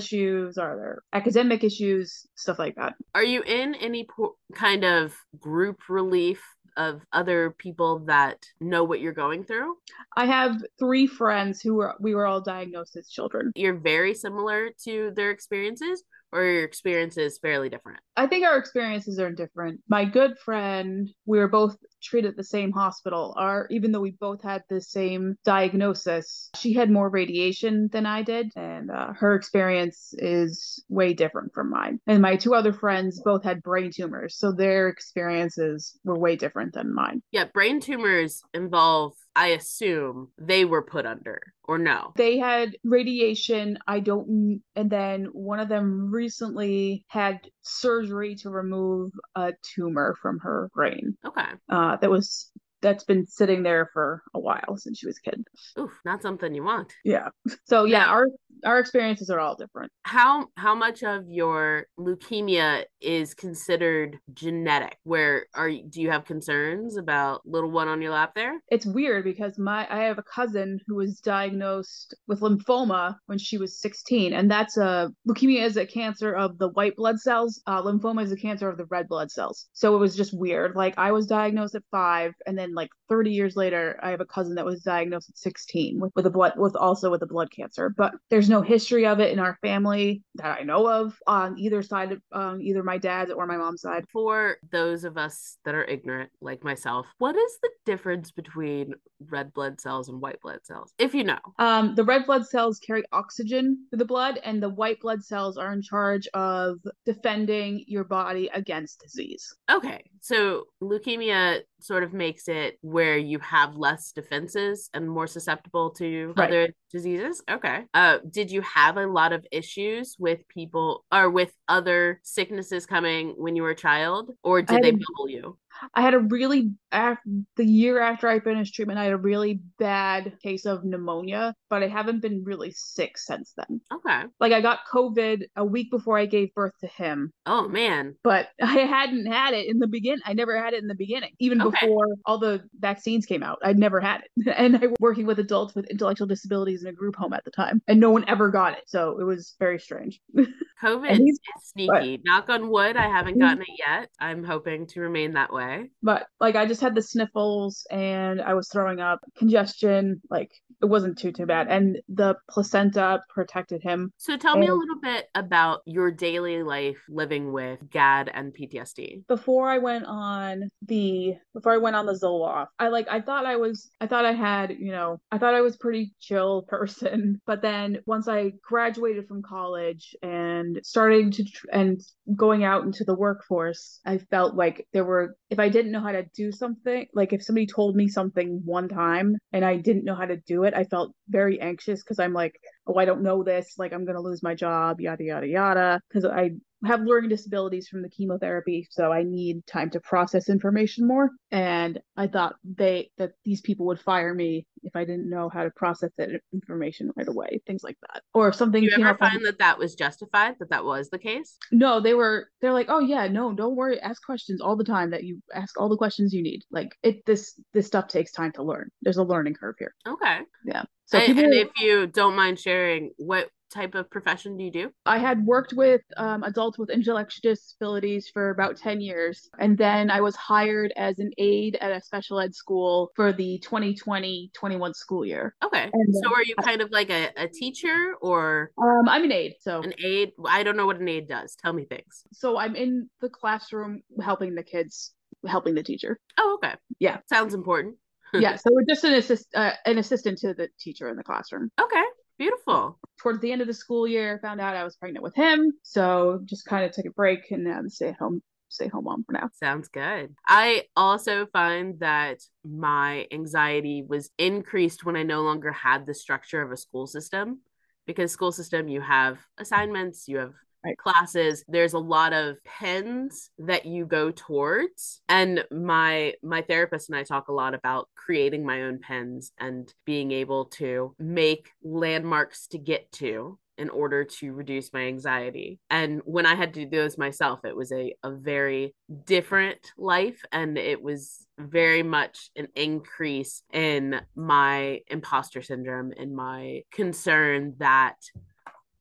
are 0.59 0.77
there 0.77 1.03
academic 1.13 1.65
issues 1.65 2.27
stuff 2.35 2.59
like 2.59 2.77
that? 2.77 2.95
Are 3.15 3.25
you 3.25 3.43
in 3.43 3.75
any 3.75 4.07
po- 4.07 4.37
kind 4.55 4.85
of 4.85 5.15
group 5.39 5.89
relief 5.89 6.43
of 6.77 7.03
other 7.13 7.55
people 7.59 8.01
that 8.07 8.39
know 8.61 8.85
what 8.85 9.01
you're 9.01 9.13
going 9.13 9.45
through? 9.45 9.77
i 10.17 10.25
have 10.25 10.63
three 10.79 11.07
friends 11.07 11.61
who 11.61 11.75
were 11.75 11.95
we 12.01 12.15
were 12.15 12.27
all 12.27 12.41
diagnosed 12.41 12.97
as 12.97 13.09
children. 13.09 13.53
You're 13.55 13.79
very 13.79 14.15
similar 14.15 14.71
to 14.85 15.13
their 15.15 15.31
experiences, 15.31 16.03
or 16.33 16.45
your 16.45 16.65
experience 16.65 17.17
is 17.17 17.39
fairly 17.39 17.69
different? 17.69 18.01
I 18.17 18.27
think 18.27 18.45
our 18.45 18.59
experiences 18.59 19.19
are 19.19 19.31
different. 19.31 19.81
My 19.89 20.05
good 20.05 20.39
friend, 20.39 21.09
we 21.27 21.39
were 21.39 21.49
both 21.49 21.77
treated 22.03 22.31
at 22.31 22.37
the 22.37 22.45
same 22.45 22.73
hospital. 22.73 23.35
Our 23.37 23.67
even 23.71 23.93
though 23.93 24.01
we 24.01 24.13
both 24.13 24.43
had 24.43 24.63
the 24.69 24.81
same 24.81 25.37
diagnosis, 25.45 26.51
she 26.57 26.73
had 26.73 26.91
more 26.91 27.09
radiation 27.09 27.89
than 27.93 28.07
I 28.07 28.23
did, 28.23 28.53
and 28.57 28.91
uh, 28.91 29.13
her 29.15 29.35
experience 29.35 30.15
is 30.19 30.83
way 30.89 31.15
different 31.15 31.53
from 31.55 31.71
mine. 31.71 32.01
And 32.07 32.23
my 32.23 32.37
two 32.37 32.55
other 32.55 32.73
friends 32.73 33.21
both 33.25 33.45
had 33.45 33.63
brain 33.63 33.91
tumors, 33.95 34.37
so 34.37 34.53
their 34.53 34.89
experiences 34.89 35.99
were 36.05 36.19
way 36.19 36.37
different 36.37 36.75
than 36.75 36.95
mine. 36.95 37.23
Yeah, 37.31 37.45
brain 37.45 37.81
tumors 37.81 38.43
involve, 38.55 39.15
I 39.37 39.49
assume, 39.49 40.29
they 40.39 40.65
were 40.65 40.83
put 40.83 41.07
under, 41.07 41.41
or 41.65 41.79
no? 41.79 42.13
They 42.17 42.39
had 42.39 42.77
radiation. 42.85 43.79
I 43.87 44.01
don't, 44.01 44.61
and 44.75 44.91
then 44.91 45.27
one 45.33 45.61
of 45.61 45.69
them 45.69 46.11
recently 46.11 47.05
had 47.09 47.39
surgery 47.63 48.35
to 48.37 48.51
remove 48.51 49.13
a 49.37 49.53
tumor 49.75 50.17
from 50.21 50.41
her 50.41 50.71
brain. 50.75 51.17
Okay. 51.25 51.47
uh, 51.69 51.97
that 51.97 52.11
was 52.11 52.51
that's 52.83 53.05
been 53.05 53.27
sitting 53.27 53.63
there 53.63 53.91
for 53.93 54.23
a 54.35 54.41
while 54.41 54.77
since 54.79 54.99
she 54.99 55.07
was 55.07 55.19
a 55.25 55.31
kid. 55.31 55.45
Oof, 55.79 55.93
not 56.05 56.23
something 56.23 56.55
you 56.55 56.65
want. 56.65 56.91
Yeah. 57.05 57.29
So 57.67 57.85
yeah, 57.85 57.99
Yeah. 57.99 58.07
our 58.07 58.27
our 58.65 58.79
experiences 58.79 59.31
are 59.31 59.41
all 59.41 59.57
different. 59.57 59.93
How 60.03 60.47
how 60.57 60.75
much 60.75 61.03
of 61.03 61.25
your 61.29 61.87
leukemia 61.99 62.85
is 63.01 63.35
considered 63.35 64.19
genetic? 64.33 64.99
Where 65.05 65.47
are 65.55 65.69
you, 65.69 65.85
do 65.89 66.01
you 66.01 66.11
have 66.11 66.25
concerns 66.25 66.97
about 66.97 67.43
little 67.47 67.71
one 67.71 67.89
on 67.89 68.03
your 68.03 68.13
lap 68.13 68.33
there? 68.35 68.61
It's 68.69 68.87
weird 68.87 69.25
because 69.25 69.59
my 69.59 69.87
I 69.91 70.05
have 70.05 70.19
a 70.19 70.23
cousin 70.23 70.81
who 70.87 70.97
was 70.97 71.21
diagnosed 71.21 72.15
with 72.27 72.41
lymphoma 72.41 73.17
when 73.27 73.39
she 73.39 73.59
was 73.59 73.81
16, 73.81 74.33
and 74.33 74.51
that's 74.51 74.77
a 74.77 75.11
leukemia 75.29 75.63
is 75.63 75.77
a 75.77 75.87
cancer 75.87 76.35
of 76.35 76.59
the 76.59 76.69
white 76.71 76.97
blood 76.97 77.19
cells. 77.21 77.63
Uh, 77.67 77.83
lymphoma 77.83 78.23
is 78.23 78.33
a 78.33 78.37
cancer 78.37 78.69
of 78.69 78.77
the 78.77 78.87
red 78.87 79.09
blood 79.09 79.31
cells. 79.31 79.69
So 79.73 79.95
it 79.95 79.99
was 79.99 80.17
just 80.17 80.37
weird. 80.37 80.77
Like 80.77 80.95
I 80.99 81.13
was 81.13 81.27
diagnosed 81.27 81.75
at 81.75 81.83
five, 81.91 82.35
and 82.47 82.59
then 82.59 82.75
like 82.75 82.91
30 83.11 83.31
years 83.33 83.57
later, 83.57 83.99
I 84.03 84.11
have 84.11 84.21
a 84.21 84.25
cousin 84.25 84.55
that 84.55 84.65
was 84.65 84.83
diagnosed 84.83 85.29
at 85.29 85.37
16 85.37 85.99
with, 85.99 86.13
with 86.15 86.27
a 86.27 86.31
blood 86.31 86.53
with 86.57 86.77
also 86.77 87.11
with 87.11 87.23
a 87.23 87.27
blood 87.27 87.51
cancer, 87.51 87.91
but 87.91 88.15
there's 88.31 88.49
no 88.49 88.63
history 88.63 89.05
of 89.05 89.19
it 89.19 89.33
in 89.33 89.41
our 89.41 89.59
family 89.61 90.23
that 90.37 90.59
I 90.59 90.63
know 90.63 90.89
of 90.89 91.19
on 91.27 91.59
either 91.59 91.83
side 91.83 92.13
of 92.13 92.23
um, 92.33 92.61
either 92.63 92.85
my 92.85 92.99
dad's 92.99 93.33
or 93.33 93.47
my 93.47 93.57
mom's 93.57 93.83
side. 93.83 94.05
For 94.13 94.59
those 94.71 95.03
of 95.03 95.19
us 95.19 95.59
that 95.65 95.75
are 95.75 95.85
ignorant, 95.85 96.31
like 96.41 96.63
myself, 96.63 97.07
what 97.19 97.35
is 97.35 97.59
the 97.63 97.71
difference 97.85 98.31
between 98.31 98.95
red 99.29 99.53
blood 99.53 99.81
cells 99.81 100.09
and 100.09 100.21
white 100.21 100.41
blood 100.41 100.61
cells? 100.63 100.95
If 100.99 101.13
you 101.13 101.25
know. 101.25 101.41
Um, 101.59 101.97
the 101.97 102.05
red 102.05 102.27
blood 102.27 102.47
cells 102.47 102.79
carry 102.79 103.03
oxygen 103.11 103.87
to 103.91 103.97
the 103.97 104.05
blood, 104.05 104.39
and 104.45 104.63
the 104.63 104.69
white 104.69 105.01
blood 105.01 105.25
cells 105.25 105.59
are 105.59 105.73
in 105.73 105.83
charge 105.83 106.29
of 106.33 106.79
defending 107.05 107.85
your 107.89 108.05
body 108.05 108.49
against 108.55 109.01
disease. 109.01 109.53
Okay, 109.69 110.05
so 110.21 110.65
leukemia 110.81 111.61
sort 111.81 112.05
of 112.05 112.13
makes 112.13 112.47
it 112.47 112.79
where 112.83 113.00
you 113.17 113.39
have 113.41 113.77
less 113.77 114.13
defenses 114.13 114.91
and 114.95 115.09
more 115.11 115.27
susceptible 115.27 115.91
to 115.93 116.33
Right. 116.37 116.49
other 116.49 116.75
diseases. 116.91 117.43
Okay. 117.51 117.85
Uh, 117.95 118.19
did 118.31 118.51
you 118.51 118.61
have 118.63 118.97
a 118.97 119.07
lot 119.07 119.33
of 119.33 119.47
issues 119.53 120.17
with 120.19 120.47
people 120.49 121.05
or 121.13 121.31
with 121.31 121.53
other 121.69 122.21
sicknesses 122.25 122.87
coming 122.87 123.35
when 123.39 123.55
you 123.57 123.63
were 123.63 123.71
a 123.71 123.75
child, 123.77 124.33
or 124.43 124.63
did 124.63 124.83
they 124.83 124.91
had- 124.91 125.01
bubble 125.01 125.29
you? 125.29 125.59
I 125.95 126.03
had 126.03 126.15
a 126.15 126.19
really 126.19 126.73
af- 126.93 127.19
the 127.57 127.65
year 127.65 128.01
after 128.01 128.29
I 128.29 128.41
finished 128.41 128.75
treatment, 128.75 128.99
I 128.99 129.05
had 129.05 129.13
a 129.13 129.17
really 129.19 129.61
bad 129.79 130.37
case 130.43 130.67
of 130.67 130.85
pneumonia, 130.85 131.55
but 131.69 131.83
I 131.83 131.89
haven't 131.89 132.21
been 132.21 132.43
really 132.45 132.73
sick 132.73 133.17
since 133.19 133.53
then. 133.57 133.81
Okay. 133.93 134.23
Like 134.41 134.53
I 134.53 134.61
got 134.61 134.81
COVID 134.93 135.45
a 135.57 135.65
week 135.65 135.91
before 135.91 136.19
I 136.19 136.27
gave 136.27 136.55
birth 136.55 136.73
to 136.81 136.87
him, 136.87 137.33
Oh 137.47 137.69
man. 137.69 138.17
but 138.23 138.49
I 138.63 138.79
hadn't 138.81 139.27
had 139.27 139.55
it 139.55 139.69
in 139.69 139.79
the 139.79 139.87
beginning. 139.87 140.21
I 140.25 140.33
never 140.35 140.61
had 140.63 140.75
it 140.75 140.83
in 140.83 140.89
the 140.89 140.95
beginning, 140.95 141.31
even 141.39 141.61
Okay. 141.63 141.87
before 141.87 142.07
all 142.27 142.39
the 142.39 142.63
vaccines 142.79 143.27
came 143.27 143.43
out. 143.43 143.59
I'd 143.65 143.79
never 143.79 144.01
had 144.01 144.23
it, 144.37 144.49
and 144.57 144.77
I 144.77 144.87
was 144.87 144.97
working 145.01 145.27
with 145.27 145.39
adults 145.39 145.75
with 145.75 145.87
intellectual 145.91 146.27
disabilities 146.27 146.83
in 146.83 146.89
a 146.89 146.93
group 146.93 147.17
home 147.17 147.33
at 147.33 147.45
the 147.45 147.51
time, 147.51 147.81
and 147.89 148.01
no 148.01 148.11
one 148.11 148.25
ever 148.29 148.51
got 148.51 148.73
it. 148.73 148.85
So 148.87 149.19
it 149.21 149.25
was 149.25 149.55
very 149.59 149.79
strange. 149.79 150.21
COVID 150.83 151.21
is 151.29 151.39
sneaky. 151.63 152.21
Knock 152.25 152.49
on 152.49 152.71
wood, 152.71 152.97
I 152.97 153.07
haven't 153.09 153.39
gotten 153.39 153.61
it 153.63 153.69
yet. 153.79 154.09
I'm 154.19 154.43
hoping 154.43 154.87
to 154.89 155.01
remain 155.01 155.33
that 155.35 155.53
way. 155.53 155.60
But 156.03 156.27
like 156.41 156.57
I 156.57 156.67
just 156.67 156.81
had 156.81 156.95
the 156.95 157.03
sniffles 157.03 157.87
and 157.91 158.41
I 158.41 158.55
was 158.55 158.69
throwing 158.69 159.01
up, 159.01 159.21
congestion, 159.37 160.21
like 160.31 160.51
it 160.83 160.87
wasn't 160.87 161.19
too 161.19 161.33
too 161.33 161.47
bad. 161.47 161.69
And 161.69 161.99
the 162.09 162.37
placenta 162.49 163.21
protected 163.29 163.83
him. 163.83 164.13
So 164.17 164.37
tell 164.37 164.57
me 164.57 164.67
a 164.67 164.75
little 164.75 165.01
bit 165.01 165.27
about 165.35 165.81
your 165.85 166.11
daily 166.11 166.63
life 166.63 166.99
living 167.09 167.53
with 167.53 167.79
GAD 167.91 168.31
and 168.33 168.55
PTSD. 168.55 169.27
Before 169.27 169.69
I 169.69 169.79
went 169.79 170.05
on 170.07 170.71
the 170.87 171.35
before 171.55 171.73
I 171.73 171.79
went 171.79 171.97
on 171.97 172.07
the 172.07 172.13
Zoloft, 172.13 172.69
I 172.79 172.89
like 172.89 173.09
I 173.09 173.21
thought 173.21 173.47
I 173.47 173.57
was 173.57 173.91
I 174.01 174.07
thought 174.07 174.25
I 174.25 174.33
had, 174.33 174.77
you 174.79 174.93
know, 174.93 175.21
I 175.31 175.39
thought 175.39 175.55
I 175.55 175.61
was 175.61 175.77
pretty 175.77 176.15
chill 176.21 176.63
person. 176.69 177.41
But 177.47 177.63
then 177.63 177.99
once 178.07 178.29
I 178.29 178.53
graduated 178.63 179.27
from 179.27 179.43
college 179.43 180.15
and 180.23 180.81
starting 180.83 181.31
to 181.33 181.45
tr- 181.45 181.67
and 181.73 182.01
going 182.37 182.65
out 182.65 182.85
into 182.85 183.05
the 183.05 183.15
workforce, 183.15 184.01
I 184.07 184.19
felt 184.19 184.55
like 184.55 184.87
there 184.93 185.05
were 185.05 185.37
if 185.51 185.59
I 185.59 185.69
didn't 185.69 185.91
know 185.91 186.01
how 186.01 186.13
to 186.13 186.25
do 186.35 186.53
something, 186.53 187.07
like 187.13 187.33
if 187.33 187.43
somebody 187.43 187.67
told 187.67 187.97
me 187.97 188.09
something 188.09 188.63
one 188.65 188.89
time 188.89 189.37
and 189.53 189.65
I 189.65 189.77
didn't 189.77 190.05
know 190.05 190.15
how 190.15 190.27
to 190.27 190.37
do 190.37 190.63
it, 190.63 190.75
I 190.75 190.85
felt 190.85 191.13
very 191.29 191.61
anxious 191.61 192.03
because 192.03 192.21
I'm 192.21 192.33
like, 192.33 192.55
oh, 192.87 192.95
I 192.95 193.05
don't 193.05 193.23
know 193.23 193.43
this, 193.43 193.75
like 193.77 193.93
I'm 193.93 194.05
gonna 194.05 194.21
lose 194.21 194.43
my 194.43 194.55
job, 194.55 195.01
yada 195.01 195.25
yada 195.25 195.47
yada. 195.49 196.01
Because 196.09 196.25
I 196.25 196.53
have 196.85 197.03
learning 197.03 197.31
disabilities 197.31 197.89
from 197.89 198.03
the 198.03 198.09
chemotherapy, 198.09 198.87
so 198.91 199.13
I 199.13 199.23
need 199.23 199.67
time 199.67 199.91
to 199.91 200.01
process 200.01 200.49
information 200.49 201.07
more. 201.07 201.31
And 201.51 202.01
I 202.17 202.27
thought 202.27 202.57
they 202.65 203.11
that 203.19 203.33
these 203.45 203.61
people 203.61 203.87
would 203.87 204.01
fire 204.01 204.35
me 204.35 204.67
if 204.83 204.97
I 204.97 205.05
didn't 205.05 205.29
know 205.29 205.51
how 205.51 205.65
to 205.65 205.71
process 205.71 206.11
that 206.17 206.31
information 206.55 207.11
right 207.17 207.29
away, 207.29 207.61
things 207.67 207.83
like 207.85 207.99
that. 208.09 208.23
Or 208.33 208.49
if 208.49 208.55
something 208.55 208.83
you 208.83 208.91
came 208.91 209.01
ever 209.01 209.11
up 209.11 209.23
on- 209.23 209.31
find 209.31 209.45
that 209.45 209.59
that 209.59 209.79
was 209.79 209.95
justified, 209.95 210.57
that 210.59 210.71
that 210.71 210.85
was 210.85 211.11
the 211.11 211.19
case? 211.19 211.59
no, 211.71 212.01
they 212.01 212.15
were 212.15 212.49
they're 212.61 212.73
like, 212.73 212.87
"Oh 212.89 213.01
yeah, 213.01 213.29
no, 213.29 213.53
don't 213.53 213.77
worry. 213.77 214.01
Ask 214.01 214.25
questions 214.25 214.61
all 214.61 214.77
the 214.77 214.85
time 214.85 215.11
that 215.11 215.25
you 215.25 215.43
ask 215.55 215.79
all 215.79 215.89
the 215.89 215.97
questions 215.97 216.33
you 216.33 216.43
need." 216.43 216.63
Like 216.71 216.97
it 217.03 217.25
this 217.27 217.61
this 217.75 217.87
stuff 217.87 218.09
takes 218.09 218.33
time 218.33 218.53
to 218.53 218.63
learn. 218.63 218.91
There's 219.03 219.19
a 219.19 219.25
learning 219.25 219.55
curve 219.55 219.77
here. 219.79 219.95
Okay. 220.07 220.41
Yeah. 220.65 220.85
So 221.07 221.19
and, 221.19 221.27
people 221.27 221.45
and 221.45 221.55
if 221.55 221.69
you 221.79 222.07
don't 222.07 222.37
mind 222.37 222.59
sharing, 222.59 223.13
what 223.17 223.51
type 223.71 223.95
of 223.95 224.11
profession 224.11 224.57
do 224.57 224.65
you 224.65 224.71
do? 224.71 224.91
I 225.07 225.19
had 225.19 225.45
worked 225.45 225.73
with 225.73 226.03
um, 226.17 226.43
adults 226.43 226.79
with 226.79 226.91
intellectual 226.91 227.53
disabilities 227.53 228.29
for 228.33 228.51
about 228.51 228.77
10 228.77 229.01
years. 229.01 229.49
And 229.59 229.77
then 229.77 230.11
I 230.11 230.21
was 230.21 230.37
hired 230.37 230.93
as 230.97 231.19
an 231.19 231.31
aide 231.39 231.77
at 231.81 231.93
a 231.93 232.01
special 232.01 232.41
ed 232.41 232.55
school 232.55 233.11
for 233.17 233.33
the 233.33 233.59
2020 233.61 234.51
21 234.55 234.95
school 234.95 235.25
year. 235.25 235.55
Okay. 235.65 235.91
And, 235.93 236.15
so 236.23 236.35
are 236.35 236.43
you 236.43 236.55
kind 236.57 236.81
of 236.81 236.91
like 236.91 237.11
a, 237.11 237.31
a 237.37 237.49
teacher 237.49 238.15
or 238.21 238.73
Um, 238.79 239.09
I'm 239.09 239.25
an 239.25 239.33
aide. 239.33 239.55
So, 239.61 239.83
an 239.83 239.95
aide? 240.03 240.33
I 240.47 240.63
don't 240.63 240.77
know 240.77 240.87
what 240.87 240.99
an 241.01 241.09
aide 241.09 241.29
does. 241.29 241.57
Tell 241.57 241.73
me 241.73 241.85
things. 241.85 242.25
so 242.33 242.59
I'm 242.59 242.77
in 242.77 243.09
the 243.21 243.29
classroom 243.29 244.03
helping 244.23 244.55
the 244.55 244.63
kids, 244.63 245.13
helping 245.47 245.75
the 245.75 245.83
teacher. 245.83 246.19
Oh, 246.39 246.59
okay. 246.63 246.75
Yeah. 246.99 247.19
Sounds 247.29 247.55
important. 247.55 247.97
yeah. 248.35 248.57
So 248.57 248.71
we're 248.73 248.85
just 248.89 249.05
an 249.05 249.15
assist, 249.15 249.49
uh, 249.55 249.73
an 249.87 249.99
assistant 249.99 250.39
to 250.39 250.55
the 250.55 250.69
teacher 250.79 251.09
in 251.09 251.17
the 251.17 251.25
classroom. 251.25 251.71
Okay. 251.81 252.05
Beautiful. 252.41 252.99
Towards 253.19 253.41
the 253.41 253.53
end 253.53 253.61
of 253.61 253.67
the 253.67 253.75
school 253.75 254.09
year, 254.09 254.39
found 254.41 254.63
out 254.63 254.75
I 254.75 254.83
was 254.83 254.97
pregnant 254.97 255.23
with 255.23 255.35
him. 255.35 255.75
So 255.83 256.41
just 256.47 256.65
kind 256.65 256.87
of 256.87 256.91
took 256.91 257.05
a 257.05 257.11
break 257.11 257.51
and 257.51 257.71
I'm 257.71 257.91
stay 257.91 258.09
at 258.09 258.17
home, 258.17 258.43
stay 258.71 258.89
home 258.89 259.05
mom 259.05 259.25
for 259.25 259.33
now. 259.33 259.51
Sounds 259.53 259.89
good. 259.89 260.35
I 260.49 260.85
also 260.97 261.45
find 261.53 262.01
that 262.01 262.39
my 262.65 263.27
anxiety 263.31 264.03
was 264.09 264.31
increased 264.39 265.05
when 265.05 265.17
I 265.17 265.23
no 265.23 265.43
longer 265.43 265.71
had 265.71 266.07
the 266.07 266.15
structure 266.15 266.63
of 266.63 266.73
a 266.73 266.79
school 266.79 267.07
system. 267.07 267.61
Because 268.07 268.33
school 268.33 268.53
system, 268.53 268.89
you 268.89 269.03
have 269.03 269.37
assignments, 269.59 270.27
you 270.27 270.39
have 270.39 270.55
Right. 270.83 270.97
classes. 270.97 271.63
There's 271.69 271.93
a 271.93 271.99
lot 271.99 272.33
of 272.33 272.57
pens 272.65 273.51
that 273.59 273.85
you 273.85 274.07
go 274.07 274.31
towards, 274.31 275.21
and 275.29 275.65
my 275.71 276.35
my 276.43 276.63
therapist 276.63 277.11
and 277.11 277.19
I 277.19 277.23
talk 277.23 277.49
a 277.49 277.53
lot 277.53 277.75
about 277.75 278.09
creating 278.17 278.65
my 278.65 278.83
own 278.85 278.99
pens 278.99 279.53
and 279.59 279.93
being 280.07 280.33
able 280.33 280.67
to 280.67 281.15
make 281.19 281.71
landmarks 281.83 282.67
to 282.69 282.79
get 282.79 283.13
to 283.13 283.59
in 283.81 283.89
order 283.89 284.25
to 284.25 284.53
reduce 284.53 284.93
my 284.93 285.01
anxiety. 285.07 285.81
And 285.89 286.21
when 286.25 286.45
I 286.45 286.55
had 286.55 286.75
to 286.75 286.85
do 286.85 286.91
those 286.91 287.17
myself, 287.17 287.65
it 287.65 287.75
was 287.75 287.93
a, 287.93 288.15
a 288.23 288.31
very 288.31 288.95
different 289.25 289.79
life. 289.97 290.43
And 290.53 290.77
it 290.77 291.03
was 291.03 291.47
very 291.59 292.03
much 292.03 292.51
an 292.57 292.69
increase 292.77 293.63
in 293.73 294.21
my 294.37 295.01
imposter 295.09 295.63
syndrome 295.63 296.13
and 296.19 296.37
my 296.37 296.83
concern 296.93 297.75
that 297.79 298.17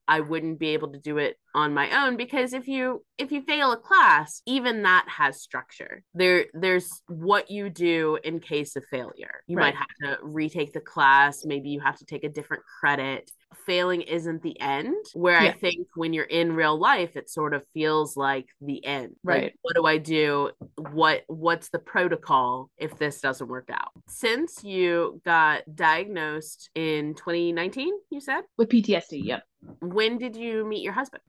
I 0.10 0.22
wouldn't 0.22 0.58
be 0.60 0.70
able 0.70 0.92
to 0.94 1.00
do 1.00 1.20
it 1.20 1.38
on 1.54 1.74
my 1.74 2.06
own 2.06 2.18
because 2.18 2.54
if 2.54 2.68
you 2.68 3.04
if 3.20 3.32
you 3.32 3.42
fail 3.44 3.72
a 3.72 3.78
class 3.78 4.42
even 4.46 4.84
that 4.84 5.06
has 5.08 5.40
structure. 5.42 6.04
There 6.16 6.46
there's 6.54 6.90
what 7.08 7.52
you 7.52 7.70
do 7.70 8.18
in 8.24 8.40
case 8.40 8.76
of 8.76 8.84
failure. 8.86 9.42
You 9.48 9.58
Right. 9.58 9.76
might 9.76 9.76
have 9.76 10.18
to 10.18 10.18
retake 10.24 10.74
the 10.74 10.80
class. 10.80 11.46
Maybe 11.46 11.70
you 11.70 11.80
have 11.82 11.98
to 12.00 12.06
take 12.06 12.24
a 12.24 12.30
different 12.30 12.64
credit. 12.80 13.30
Failing 13.66 14.02
isn't 14.02 14.42
the 14.44 14.60
end 14.62 14.96
where 15.14 15.38
i 15.38 15.52
think 15.52 15.88
when 15.96 16.14
you're 16.14 16.24
in 16.40 16.54
real 16.54 16.78
life 16.78 17.16
it 17.16 17.30
sort 17.30 17.54
of 17.54 17.64
feels 17.74 18.16
like 18.18 18.48
the 18.62 18.84
end. 18.86 19.16
Like, 19.24 19.42
Right. 19.42 19.54
what 19.62 19.76
do 19.76 19.86
i 19.86 19.98
do? 20.00 20.52
What 20.76 21.24
what's 21.28 21.70
the 21.70 21.80
protocol 21.80 22.70
if 22.78 22.98
this 22.98 23.22
doesn't 23.22 23.48
work 23.48 23.70
out? 23.72 23.92
Since 24.08 24.64
you 24.64 25.22
got 25.26 25.64
diagnosed 25.76 26.70
in 26.74 27.14
2019 27.16 27.94
you 28.10 28.22
said? 28.22 28.42
With 28.58 28.70
PTSD, 28.70 29.24
yep. 29.24 29.44
When 29.82 30.18
did 30.18 30.36
you 30.36 30.66
meet 30.66 30.82
your 30.82 30.94
husband? 30.94 31.24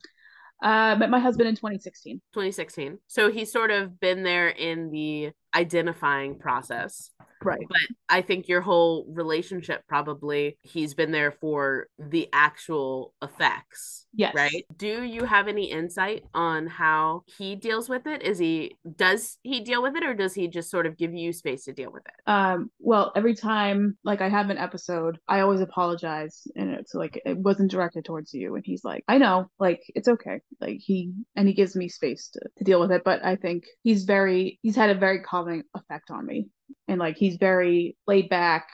Uh, 0.63 0.95
met 0.97 1.09
my 1.09 1.19
husband 1.19 1.49
in 1.49 1.55
2016. 1.55 2.21
2016 2.35 2.99
so 3.07 3.31
he's 3.31 3.51
sort 3.51 3.71
of 3.71 3.99
been 3.99 4.23
there 4.23 4.49
in 4.49 4.91
the 4.91 5.31
identifying 5.55 6.39
process 6.39 7.11
Right. 7.43 7.61
but 7.69 7.79
i 8.09 8.21
think 8.23 8.49
your 8.49 8.61
whole 8.61 9.07
relationship 9.09 9.83
probably 9.89 10.57
he's 10.63 10.95
been 10.95 11.11
there 11.13 11.31
for 11.33 11.87
the 11.99 12.29
actual 12.33 13.15
effects 13.23 14.07
Yes. 14.13 14.35
right 14.35 14.67
do 14.77 15.05
you 15.05 15.25
have 15.25 15.47
any 15.47 15.71
insight 15.71 16.25
on 16.35 16.67
how 16.67 17.23
he 17.39 17.55
deals 17.55 17.89
with 17.89 18.07
it 18.09 18.23
is 18.23 18.39
he 18.39 18.77
does 18.97 19.39
he 19.43 19.61
deal 19.61 19.83
with 19.83 19.95
it 19.97 20.03
or 20.03 20.15
does 20.15 20.35
he 20.35 20.49
just 20.49 20.69
sort 20.71 20.87
of 20.87 20.97
give 20.97 21.15
you 21.15 21.33
space 21.33 21.65
to 21.65 21.73
deal 21.73 21.93
with 21.93 22.03
it 22.07 22.31
Um, 22.31 22.71
well, 22.81 23.13
every 23.15 23.35
time 23.37 23.97
like 24.05 24.21
I 24.21 24.29
have 24.29 24.51
an 24.51 24.59
episode, 24.59 25.19
I 25.29 25.41
always 25.41 25.61
apologize 25.61 26.43
and 26.57 26.71
it's 26.73 26.93
like 26.95 27.21
it 27.25 27.39
wasn't 27.39 27.71
directed 27.71 28.05
towards 28.05 28.35
you 28.35 28.57
and 28.57 28.65
he's 28.67 28.83
like, 28.85 29.05
I 29.09 29.19
know, 29.19 29.49
like 29.61 29.81
it's 29.95 30.09
okay. 30.09 30.41
Like 30.61 30.79
he 30.81 31.13
and 31.37 31.47
he 31.47 31.55
gives 31.55 31.77
me 31.77 31.89
space 31.89 32.29
to, 32.31 32.41
to 32.59 32.65
deal 32.65 32.81
with 32.81 32.91
it, 32.93 33.03
but 33.05 33.25
I 33.25 33.37
think 33.37 33.65
he's 33.83 34.05
very 34.05 34.59
he's 34.63 34.77
had 34.77 34.91
a 34.91 34.95
very 34.99 35.21
calming 35.21 35.63
effect 35.75 36.11
on 36.11 36.27
me. 36.27 36.49
And 36.89 36.99
like 36.99 37.17
he's 37.17 37.37
very 37.37 37.97
laid 38.07 38.29
back 38.29 38.69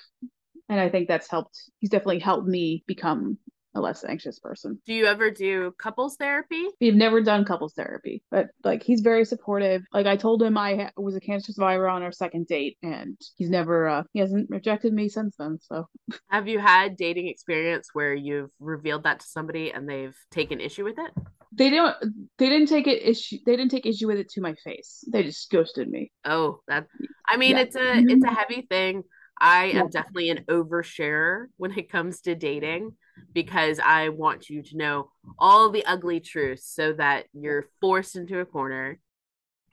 and 0.69 0.81
I 0.81 0.89
think 0.89 1.09
that's 1.09 1.31
helped 1.31 1.59
he's 1.79 1.91
definitely 1.91 2.21
helped 2.21 2.47
me 2.47 2.85
become 2.87 3.39
a 3.75 3.81
less 3.81 4.05
anxious 4.05 4.39
person. 4.39 4.81
Do 4.87 4.95
you 4.95 5.05
ever 5.05 5.31
do 5.31 5.73
couples 5.79 6.17
therapy? 6.17 6.65
We've 6.81 6.95
never 6.95 7.21
done 7.21 7.45
couples 7.45 7.75
therapy, 7.75 8.23
but 8.31 8.49
like 8.65 8.83
he's 8.83 9.03
very 9.03 9.27
supportive. 9.27 9.83
Like 9.93 10.07
I 10.07 10.17
told 10.17 10.43
him 10.43 10.57
I 10.57 10.77
ha- 10.77 10.91
was 10.97 11.15
a 11.15 11.21
cancer 11.21 11.53
survivor 11.53 11.87
on 11.87 12.03
our 12.03 12.11
second 12.11 12.47
date, 12.47 12.79
and 12.83 13.21
he's 13.37 13.51
never 13.51 13.87
uh 13.87 14.03
he 14.15 14.21
hasn't 14.21 14.49
rejected 14.49 14.95
me 14.95 15.09
since 15.11 15.37
then. 15.39 15.59
So 15.61 15.89
Have 16.31 16.49
you 16.49 16.59
had 16.59 16.97
dating 16.97 17.29
experience 17.29 17.91
where 17.93 18.15
you've 18.15 18.51
revealed 18.61 19.05
that 19.05 19.21
to 19.21 19.27
somebody 19.27 19.71
and 19.71 19.89
they've 19.89 20.17
taken 20.31 20.61
issue 20.61 20.85
with 20.85 20.97
it? 20.99 21.13
They 21.57 21.71
don't 21.71 21.97
they 22.39 22.49
didn't 22.49 22.69
take 22.69 22.87
it 22.87 23.03
issue 23.03 23.39
they 23.47 23.57
didn't 23.57 23.71
take 23.71 23.87
issue 23.87 24.07
with 24.07 24.19
it 24.19 24.29
to 24.31 24.41
my 24.41 24.55
face. 24.55 25.05
They 25.11 25.23
just 25.23 25.51
ghosted 25.51 25.89
me. 25.89 26.13
Oh, 26.25 26.61
that 26.69 26.87
I 27.29 27.37
mean 27.37 27.57
Yeah. 27.57 27.63
it's 27.63 27.77
a 27.77 27.99
it's 28.09 28.25
a 28.25 28.31
heavy 28.31 28.63
thing. 28.63 29.05
I 29.41 29.67
Yeah. 29.67 29.81
am 29.81 29.91
definitely 29.91 30.31
an 30.31 30.45
oversharer 30.49 31.47
when 31.57 31.77
it 31.79 31.91
comes 31.91 32.21
to 32.23 32.35
dating 32.35 32.93
because 33.33 33.79
I 33.79 34.09
want 34.11 34.49
you 34.49 34.63
to 34.63 34.77
know 34.77 35.11
all 35.39 35.71
the 35.71 35.85
ugly 35.85 36.21
truths 36.21 36.67
so 36.75 36.95
that 36.95 37.27
you're 37.33 37.67
forced 37.81 38.17
into 38.17 38.39
a 38.41 38.47
corner. 38.47 38.99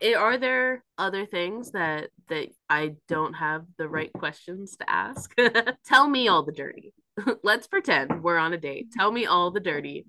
Eh, 0.01 0.15
Are 0.15 0.37
there 0.37 0.83
other 0.97 1.25
things 1.25 1.71
that 1.71 2.09
that 2.29 2.49
I 2.69 2.95
don't 3.07 3.33
have 3.33 3.65
the 3.77 3.87
right 3.87 4.11
questions 4.11 4.75
to 4.77 4.89
ask? 4.89 5.33
Tell 5.85 6.09
me 6.09 6.27
all 6.27 6.43
the 6.43 6.51
dirty. 6.51 6.93
Let's 7.43 7.67
pretend 7.67 8.23
we're 8.23 8.37
on 8.37 8.53
a 8.53 8.57
date. 8.57 8.87
Tell 8.91 9.11
me 9.11 9.25
all 9.25 9.51
the 9.51 9.59
dirty. 9.59 10.05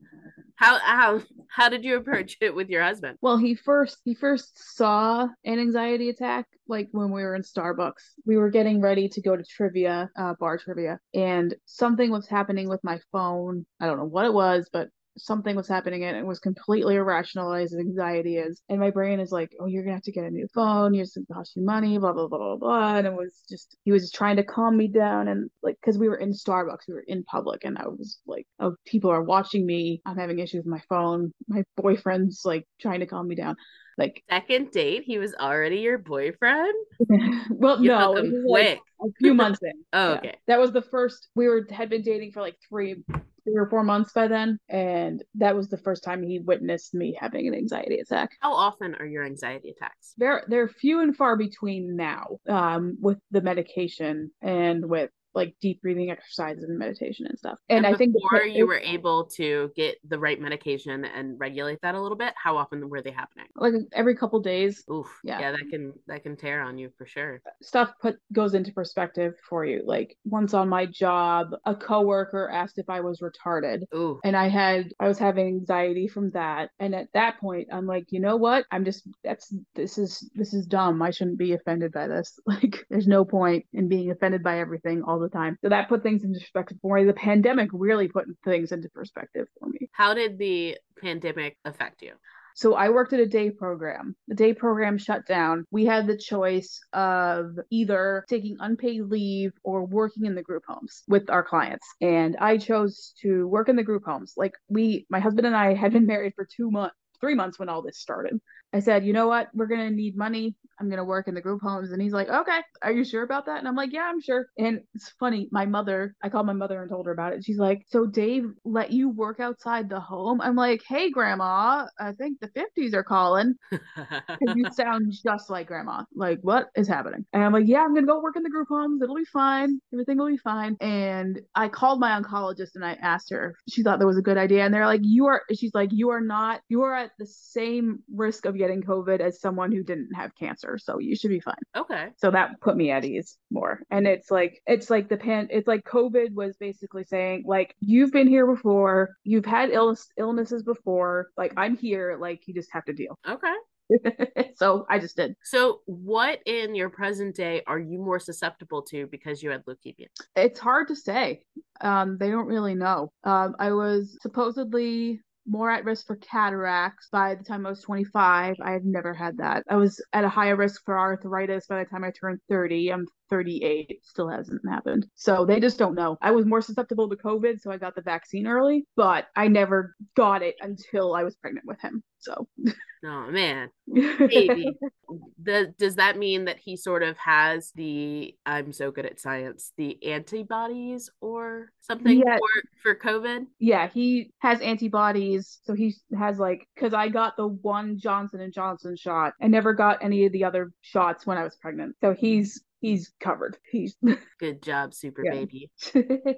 How 0.57 0.79
how 0.79 1.21
how 1.49 1.69
did 1.69 1.85
you 1.85 1.97
approach 1.97 2.37
it 2.41 2.55
with 2.55 2.69
your 2.69 2.83
husband? 2.83 3.19
Well, 3.21 3.39
he 3.39 3.55
first 3.55 3.99
he 4.05 4.15
first 4.15 4.77
saw 4.77 5.29
an 5.45 5.59
anxiety 5.59 6.11
attack 6.11 6.47
like 6.69 6.89
when 6.93 7.11
we 7.11 7.23
were 7.23 7.35
in 7.35 7.43
Starbucks. 7.43 8.13
We 8.25 8.37
were 8.37 8.51
getting 8.51 8.81
ready 8.81 9.09
to 9.09 9.21
go 9.21 9.37
to 9.37 9.43
trivia, 9.45 10.11
uh, 10.17 10.35
bar 10.39 10.59
trivia, 10.59 11.01
and 11.13 11.55
something 11.67 12.11
was 12.11 12.29
happening 12.29 12.69
with 12.69 12.83
my 12.85 13.01
phone. 13.11 13.67
I 13.81 13.87
don't 13.87 13.99
know 13.99 14.05
what 14.05 14.27
it 14.27 14.35
was, 14.35 14.69
but 14.73 14.89
something 15.17 15.57
was 15.57 15.69
happening 15.69 16.05
and 16.05 16.17
it 16.17 16.27
was 16.27 16.41
completely 16.41 16.97
irrational 16.97 17.53
as 17.53 17.75
anxiety 17.75 18.37
is. 18.37 18.61
And 18.69 18.81
my 18.81 18.91
brain 18.91 19.21
is 19.21 19.33
like, 19.33 19.53
oh, 19.61 19.67
you're 19.67 19.83
gonna 19.83 19.95
have 19.95 20.03
to 20.05 20.13
get 20.13 20.25
a 20.25 20.31
new 20.31 20.49
phone. 20.55 20.95
You're 20.95 21.07
gonna 21.15 21.27
cost 21.33 21.57
you 21.57 21.65
money, 21.65 21.99
blah 21.99 22.13
blah 22.13 22.29
blah 22.29 22.39
blah 22.39 22.57
blah. 22.57 22.97
And 22.97 23.07
it 23.07 23.13
was 23.13 23.43
just 23.49 23.77
he 23.85 23.93
was 23.93 24.11
trying 24.11 24.37
to 24.37 24.45
calm 24.45 24.77
me 24.77 24.89
down 24.89 25.29
and 25.29 25.51
like 25.63 25.77
because 25.81 25.99
we 25.99 26.09
were 26.09 26.17
in 26.17 26.33
Starbucks, 26.33 26.89
we 26.89 26.95
were 26.95 27.05
in 27.07 27.25
public, 27.25 27.65
and 27.65 27.79
I 27.79 27.89
was 27.89 28.19
like, 28.27 28.47
oh, 28.61 28.75
people 28.87 29.11
are 29.11 29.23
watching 29.23 29.67
me. 29.67 30.03
I'm 30.07 30.19
having 30.19 30.39
issues 30.39 30.65
with 30.65 30.73
my 30.73 30.83
phone. 30.89 31.33
My 31.49 31.65
boyfriend's 31.77 32.43
like 32.45 32.67
trying 32.81 33.01
to 33.01 33.07
calm 33.07 33.29
me 33.29 33.35
down. 33.37 33.57
Like, 33.97 34.23
Second 34.31 34.71
date, 34.71 35.05
he 35.05 35.19
was 35.19 35.35
already 35.35 35.79
your 35.79 35.99
boyfriend? 35.99 36.75
well, 37.51 37.81
You 37.81 37.89
no, 37.89 38.17
it 38.17 38.25
was 38.25 38.45
like 38.47 38.79
a 39.01 39.07
few 39.19 39.35
months 39.35 39.61
in. 39.63 39.73
Oh, 39.93 40.13
Yeah. 40.13 40.19
okay. 40.19 40.37
That 40.47 40.59
was 40.61 40.73
the 40.73 40.83
first 40.83 41.29
we 41.35 41.47
were 41.47 41.67
had 41.71 41.89
been 41.91 42.03
dating 42.03 42.33
for 42.33 42.41
like 42.41 42.57
three 42.69 43.05
three 43.45 43.57
or 43.57 43.69
four 43.69 43.85
months 43.85 44.11
by 44.13 44.27
then. 44.27 44.59
And 44.69 45.23
that 45.35 45.55
was 45.55 45.69
the 45.69 45.77
first 45.77 46.03
time 46.03 46.23
he 46.23 46.39
witnessed 46.39 46.95
me 46.95 47.17
having 47.21 47.47
an 47.47 47.55
anxiety 47.55 47.99
attack. 47.99 48.31
How 48.41 48.55
often 48.55 48.95
are 48.95 49.07
your 49.07 49.25
anxiety 49.25 49.71
attacks? 49.71 50.15
They're 50.17 50.45
they're 50.49 50.69
few 50.69 51.01
and 51.01 51.15
far 51.17 51.37
between 51.37 51.95
now, 51.95 52.39
um, 52.49 52.97
with 53.01 53.19
the 53.31 53.43
medication 53.43 54.33
and 54.41 54.87
with 54.89 55.11
like 55.35 55.55
deep 55.61 55.83
breathing 55.83 56.11
exercises 56.11 56.65
and 56.65 56.79
meditation 56.79 57.27
and 57.27 57.39
stuff. 57.39 57.59
And, 57.69 57.87
I 57.87 57.95
think 57.95 58.15
before 58.15 58.45
you 58.45 58.67
were 58.67 58.79
able 58.79 59.27
to 59.37 59.71
get 59.77 59.97
the 60.09 60.19
right 60.19 60.41
medication 60.41 61.05
and 61.05 61.39
regulate 61.39 61.81
that 61.83 61.95
a 61.95 62.01
little 62.01 62.17
bit, 62.17 62.33
how 62.37 62.57
often 62.57 62.89
were 62.89 63.03
they 63.03 63.11
happening? 63.11 63.47
like 63.57 63.75
every 63.93 64.17
couple 64.17 64.41
days 64.41 64.85
Oof. 64.91 65.07
Yeah. 65.23 65.41
Yeah, 65.41 65.51
that 65.53 65.69
can 65.71 65.93
that 66.07 66.23
can 66.23 66.37
tear 66.37 66.63
on 66.63 66.79
you 66.79 66.91
for 66.97 67.07
sure. 67.07 67.41
stuff 67.63 67.93
put 68.01 68.17
goes 68.33 68.55
into 68.55 68.73
perspective 68.73 69.35
for 69.49 69.65
you. 69.65 69.83
Like 69.85 70.17
once 70.25 70.55
on 70.55 70.69
my 70.69 70.87
job, 70.87 71.55
a 71.65 71.75
coworker 71.75 72.51
asked 72.51 72.79
if 72.79 72.89
I 72.89 73.01
was 73.01 73.21
retarded. 73.21 73.83
Ooh. 73.95 74.21
And 74.25 74.37
I 74.37 74.49
had 74.49 74.93
I 75.01 75.09
was 75.09 75.19
having 75.19 75.47
anxiety 75.47 76.09
from 76.09 76.31
that. 76.31 76.71
And 76.79 76.95
at 76.95 77.09
that 77.15 77.39
point 77.41 77.69
I'm 77.73 77.87
like, 77.87 78.07
you 78.11 78.21
know 78.21 78.37
what? 78.37 78.67
I'm 78.71 78.85
just 78.85 79.07
that's 79.23 79.55
this 79.75 79.99
is 79.99 80.29
this 80.35 80.55
is 80.55 80.67
dumb. 80.67 81.03
I 81.03 81.11
shouldn't 81.11 81.39
be 81.39 81.53
offended 81.53 81.93
by 81.93 82.09
this. 82.09 82.39
Like 82.55 82.87
there's 82.89 83.09
no 83.09 83.25
point 83.25 83.67
in 83.73 83.89
being 83.89 84.13
offended 84.13 84.45
by 84.45 84.61
everything 84.61 85.03
all 85.03 85.19
the 85.19 85.24
time. 85.29 85.59
So 85.63 85.69
that 85.69 85.89
put 85.89 86.03
things 86.03 86.25
into 86.25 86.41
perspective 86.41 86.79
for 86.83 86.97
me. 86.97 87.05
The 87.05 87.13
pandemic 87.13 87.71
really 87.73 88.09
put 88.09 88.27
things 88.45 88.73
into 88.73 88.89
perspective 88.89 89.47
for 89.59 89.69
me. 89.69 89.89
How 89.93 90.15
did 90.15 90.39
the 90.39 90.79
pandemic 91.01 91.57
affect 91.65 92.03
you? 92.03 92.13
So 92.57 92.75
I 92.75 92.89
worked 92.91 93.13
at 93.13 93.19
a 93.19 93.27
day 93.27 93.51
program. 93.51 94.15
The 94.29 94.37
day 94.37 94.55
program 94.55 94.97
shut 94.97 95.27
down. 95.27 95.67
We 95.73 95.87
had 95.87 96.07
the 96.07 96.17
choice 96.17 96.81
of 96.93 97.59
either 97.71 98.25
taking 98.29 98.57
unpaid 98.61 99.03
leave 99.03 99.53
or 99.65 99.85
working 99.85 100.25
in 100.25 100.37
the 100.37 100.43
group 100.43 100.63
homes 100.67 101.03
with 101.09 101.29
our 101.31 101.43
clients. 101.43 101.87
And 102.01 102.37
I 102.37 102.59
chose 102.59 103.13
to 103.23 103.49
work 103.49 103.69
in 103.69 103.75
the 103.75 103.83
group 103.83 104.05
homes. 104.05 104.35
Like 104.37 104.55
we, 104.69 105.05
my 105.11 105.19
husband 105.19 105.49
and 105.49 105.57
I 105.57 105.75
had 105.75 105.93
been 105.93 106.07
married 106.07 106.35
for 106.37 106.47
two 106.47 106.71
months, 106.71 106.95
three 107.21 107.35
months 107.35 107.59
when 107.59 107.69
all 107.69 107.83
this 107.83 107.99
started. 107.99 108.41
I 108.75 108.81
said, 108.81 109.07
you 109.07 109.13
know 109.13 109.29
what? 109.29 109.49
We're 109.55 109.69
going 109.69 109.89
to 109.89 109.95
need 109.95 110.17
money. 110.17 110.57
I'm 110.81 110.89
going 110.89 110.99
to 110.99 111.05
work 111.05 111.29
in 111.29 111.35
the 111.35 111.41
group 111.41 111.61
homes. 111.63 111.93
And 111.93 112.03
he's 112.03 112.13
like, 112.13 112.29
okay, 112.29 112.59
are 112.83 112.93
you 112.93 113.05
sure 113.05 113.23
about 113.23 113.47
that? 113.47 113.59
And 113.59 113.69
I'm 113.69 113.77
like, 113.77 113.93
yeah, 113.93 114.11
I'm 114.11 114.21
sure. 114.21 114.47
And 114.59 114.81
it's 114.95 115.09
funny. 115.21 115.49
My 115.53 115.67
mother, 115.67 116.17
I 116.23 116.29
called 116.29 116.47
my 116.47 116.53
mother 116.53 116.81
and 116.83 116.91
told 116.91 117.07
her 117.07 117.13
about 117.13 117.33
it. 117.33 117.45
She's 117.45 117.59
like, 117.59 117.83
so 117.89 118.07
Dave 118.07 118.47
let 118.65 118.91
you 118.91 119.09
work 119.09 119.39
outside 119.41 119.89
the 119.89 120.01
home? 120.01 120.41
I'm 120.41 120.57
like, 120.57 120.83
hey, 120.87 121.11
grandma, 121.11 121.87
I 121.99 122.13
think 122.13 122.41
the 122.41 122.49
50s 122.49 122.95
are 122.95 123.05
calling. 123.05 123.55
you 124.41 124.65
sound 124.73 125.13
just 125.25 125.51
like 125.51 125.69
grandma. 125.69 126.03
Like, 126.15 126.41
what 126.43 126.69
is 126.75 126.89
happening? 126.89 127.25
And 127.33 127.45
I'm 127.45 127.53
like, 127.53 127.67
yeah, 127.69 127.83
I'm 127.83 127.95
gonna 127.95 128.07
go 128.07 128.21
work 128.21 128.37
in 128.37 128.43
the 128.43 128.51
group 128.51 128.69
homes. 128.69 129.01
It'll 129.01 129.15
be 129.15 129.25
fine. 129.25 129.81
Everything 129.93 130.19
will 130.19 130.29
be 130.29 130.37
fine. 130.37 130.77
And 130.81 131.41
I 131.55 131.69
called 131.69 132.01
my 132.01 132.21
oncologist 132.21 132.75
and 132.75 132.85
I 132.85 132.95
asked 132.95 133.31
her. 133.31 133.55
if 133.67 133.75
She 133.75 133.83
thought 133.83 134.01
that 134.01 134.07
was 134.07 134.19
a 134.19 134.23
good 134.23 134.39
idea. 134.39 134.65
And 134.65 134.75
they're 134.75 134.87
like, 134.87 135.03
you 135.05 135.27
are. 135.27 135.43
She's 135.55 135.75
like, 135.75 135.91
you 135.93 136.11
are 136.11 136.21
not. 136.21 136.61
You 136.69 136.83
are 136.83 136.95
at 136.95 137.13
the 137.19 137.27
same 137.27 138.01
risk 138.13 138.45
of 138.45 138.57
getting 138.65 138.83
COVID 138.83 139.21
as 139.21 139.41
someone 139.41 139.71
who 139.73 139.83
didn't 139.83 140.15
have 140.15 140.35
cancer. 140.35 140.79
So 140.79 140.99
you 140.99 141.17
should 141.17 141.29
be 141.29 141.41
fine. 141.41 141.55
okay. 141.77 142.09
So 142.17 142.31
that 142.31 142.61
put 142.63 142.77
me 142.77 142.91
at 142.91 143.05
ease 143.05 143.37
more. 143.51 143.81
And 143.91 144.07
it's 144.07 144.31
like 144.31 144.63
it's 144.67 144.89
like 144.89 145.09
the 145.11 145.19
pan 145.19 145.49
it's 145.51 145.69
like 145.69 145.85
COVID 145.85 146.33
was 146.33 146.57
basically 146.57 147.05
saying 147.05 147.45
like 147.47 147.75
you've 147.81 148.11
been 148.11 148.29
here 148.29 148.47
before, 148.47 149.11
you've 149.23 149.45
had 149.45 149.71
illness 149.71 150.09
illnesses 150.17 150.63
before, 150.63 151.29
like 151.37 151.53
I'm 151.59 151.77
here, 151.77 152.17
like 152.19 152.47
you 152.47 152.55
just 152.55 152.73
have 152.73 152.87
to 152.87 152.95
deal. 152.95 153.19
Okay. 153.29 153.55
so 154.57 154.87
I 154.89 154.99
just 154.99 155.17
did. 155.17 155.37
So 155.43 155.81
what 155.87 156.41
in 156.47 156.75
your 156.75 156.89
present 156.89 157.37
day 157.37 157.63
are 157.67 157.79
you 157.79 157.99
more 157.99 158.19
susceptible 158.19 158.83
to 158.85 159.07
because 159.09 159.43
you 159.43 159.51
had 159.51 159.65
leukemia? 159.67 160.07
It's 160.37 160.59
hard 160.59 160.89
to 160.89 160.97
say. 160.97 161.43
Um, 161.81 162.17
they 162.19 162.31
don't 162.31 162.47
really 162.47 162.75
know. 162.75 163.13
Um, 163.25 163.57
I 163.59 163.73
was 163.73 164.17
supposedly 164.23 165.21
more 165.47 165.71
at 165.71 165.85
risk 165.85 166.07
for 166.07 166.17
cataracts 166.17 167.09
by 167.11 167.35
the 167.35 167.45
time 167.45 167.67
I 167.67 167.71
was 167.71 167.83
25. 167.83 168.57
I 168.63 168.73
have 168.73 168.85
never 168.85 169.15
had 169.15 169.39
that. 169.39 169.65
I 169.69 169.77
was 169.77 170.03
at 170.13 170.25
a 170.25 170.29
higher 170.29 170.57
risk 170.57 170.83
for 170.85 170.99
arthritis 170.99 171.67
by 171.67 171.81
the 171.83 171.89
time 171.89 172.05
I 172.05 172.13
turned 172.13 172.41
30. 172.49 172.93
I'm 172.93 173.07
38. 173.31 174.01
Still 174.03 174.29
hasn't 174.29 174.61
happened. 174.69 175.07
So 175.15 175.45
they 175.45 175.61
just 175.61 175.79
don't 175.79 175.95
know. 175.95 176.17
I 176.23 176.31
was 176.31 176.47
more 176.47 176.61
susceptible 176.63 177.09
to 177.09 177.17
COVID, 177.17 177.61
so 177.61 177.71
I 177.71 177.79
got 177.79 177.95
the 177.95 178.03
vaccine 178.03 178.47
early, 178.47 178.87
but 178.97 179.27
I 179.37 179.49
never 179.49 179.95
got 180.17 180.43
it 180.43 180.57
until 180.61 181.15
I 181.15 181.23
was 181.25 181.35
pregnant 181.37 181.67
with 181.67 181.81
him. 181.81 182.03
So 182.19 182.49
Oh 183.07 183.31
man. 183.31 183.69
Baby. 183.93 184.71
the, 185.43 185.75
does 185.79 185.97
that 185.97 186.17
mean 186.17 186.47
that 186.47 186.57
he 186.59 186.75
sort 186.75 187.03
of 187.03 187.19
has 187.19 187.71
the 187.75 188.35
I'm 188.47 188.73
so 188.73 188.91
good 188.91 189.05
at 189.05 189.21
science, 189.21 189.73
the 189.77 190.03
antibodies 190.07 191.11
or 191.21 191.69
something 191.81 192.23
Yeah. 192.27 192.39
for, 192.39 192.95
for 192.95 192.95
COVID? 192.95 193.45
yeah, 193.59 193.89
he 193.89 194.31
has 194.39 194.61
antibodies. 194.63 195.61
So 195.65 195.75
he 195.75 195.95
has 196.19 196.39
like 196.39 196.67
because 196.75 196.95
I 196.95 197.09
got 197.11 197.37
the 197.37 197.49
one 197.49 197.99
Johnson 197.99 198.41
and 198.41 198.55
Johnson 198.55 198.97
shot. 198.97 199.35
I 199.43 199.49
never 199.49 199.75
got 199.75 200.03
any 200.03 200.25
of 200.25 200.33
the 200.33 200.45
other 200.45 200.73
shots 200.81 201.27
when 201.27 201.37
I 201.37 201.45
was 201.45 201.57
pregnant. 201.57 201.97
So 202.01 202.15
he's 202.15 202.63
he's 202.85 203.13
covered. 203.21 203.57
He's 203.71 203.97
Good 204.39 204.63
job, 204.63 204.93
super 204.95 205.23
Yeah. 205.25 205.33
baby. 205.33 205.71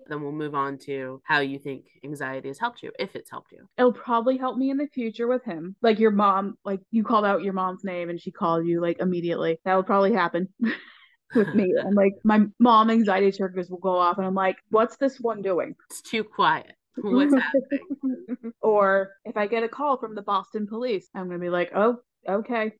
Then 0.08 0.22
we'll 0.22 0.32
move 0.32 0.54
on 0.54 0.78
to 0.86 1.20
how 1.24 1.40
you 1.40 1.58
think 1.58 1.84
anxiety 2.04 2.48
has 2.48 2.58
helped 2.58 2.82
you, 2.82 2.92
if 2.98 3.16
it's 3.16 3.30
helped 3.30 3.52
you. 3.52 3.68
it'll 3.76 3.92
probably 3.92 4.36
help 4.38 4.56
me 4.56 4.70
in 4.70 4.76
the 4.76 4.86
future 4.88 5.26
with 5.26 5.44
him. 5.44 5.74
Like 5.82 5.98
your 5.98 6.12
mom, 6.12 6.56
like 6.64 6.80
you 6.90 7.02
called 7.04 7.24
out 7.24 7.42
your 7.42 7.52
mom's 7.52 7.82
name 7.84 8.10
and 8.10 8.20
she 8.20 8.30
called 8.30 8.66
you 8.66 8.80
like 8.80 8.98
immediately. 9.00 9.58
That 9.64 9.74
will 9.74 9.82
probably 9.82 10.12
happen 10.12 10.48
with 11.34 11.52
me. 11.54 11.72
And 11.76 11.94
like 11.96 12.12
my 12.24 12.40
mom 12.60 12.90
anxiety 12.90 13.32
triggers 13.32 13.68
will 13.68 13.78
go 13.78 13.96
off 13.96 14.18
and 14.18 14.26
I'm 14.26 14.34
like, 14.34 14.56
what's 14.70 14.96
this 14.96 15.18
one 15.20 15.42
doing? 15.42 15.74
It's 15.90 16.00
too 16.02 16.22
quiet. 16.22 16.72
What's 16.98 17.34
happening? 17.34 18.52
or 18.62 19.10
if 19.24 19.36
I 19.36 19.46
get 19.48 19.62
a 19.64 19.68
call 19.68 19.98
from 19.98 20.14
the 20.14 20.22
Boston 20.22 20.66
police, 20.66 21.08
I'm 21.14 21.26
gonna 21.26 21.38
be 21.38 21.50
like, 21.50 21.72
oh, 21.74 21.96
okay. 22.28 22.72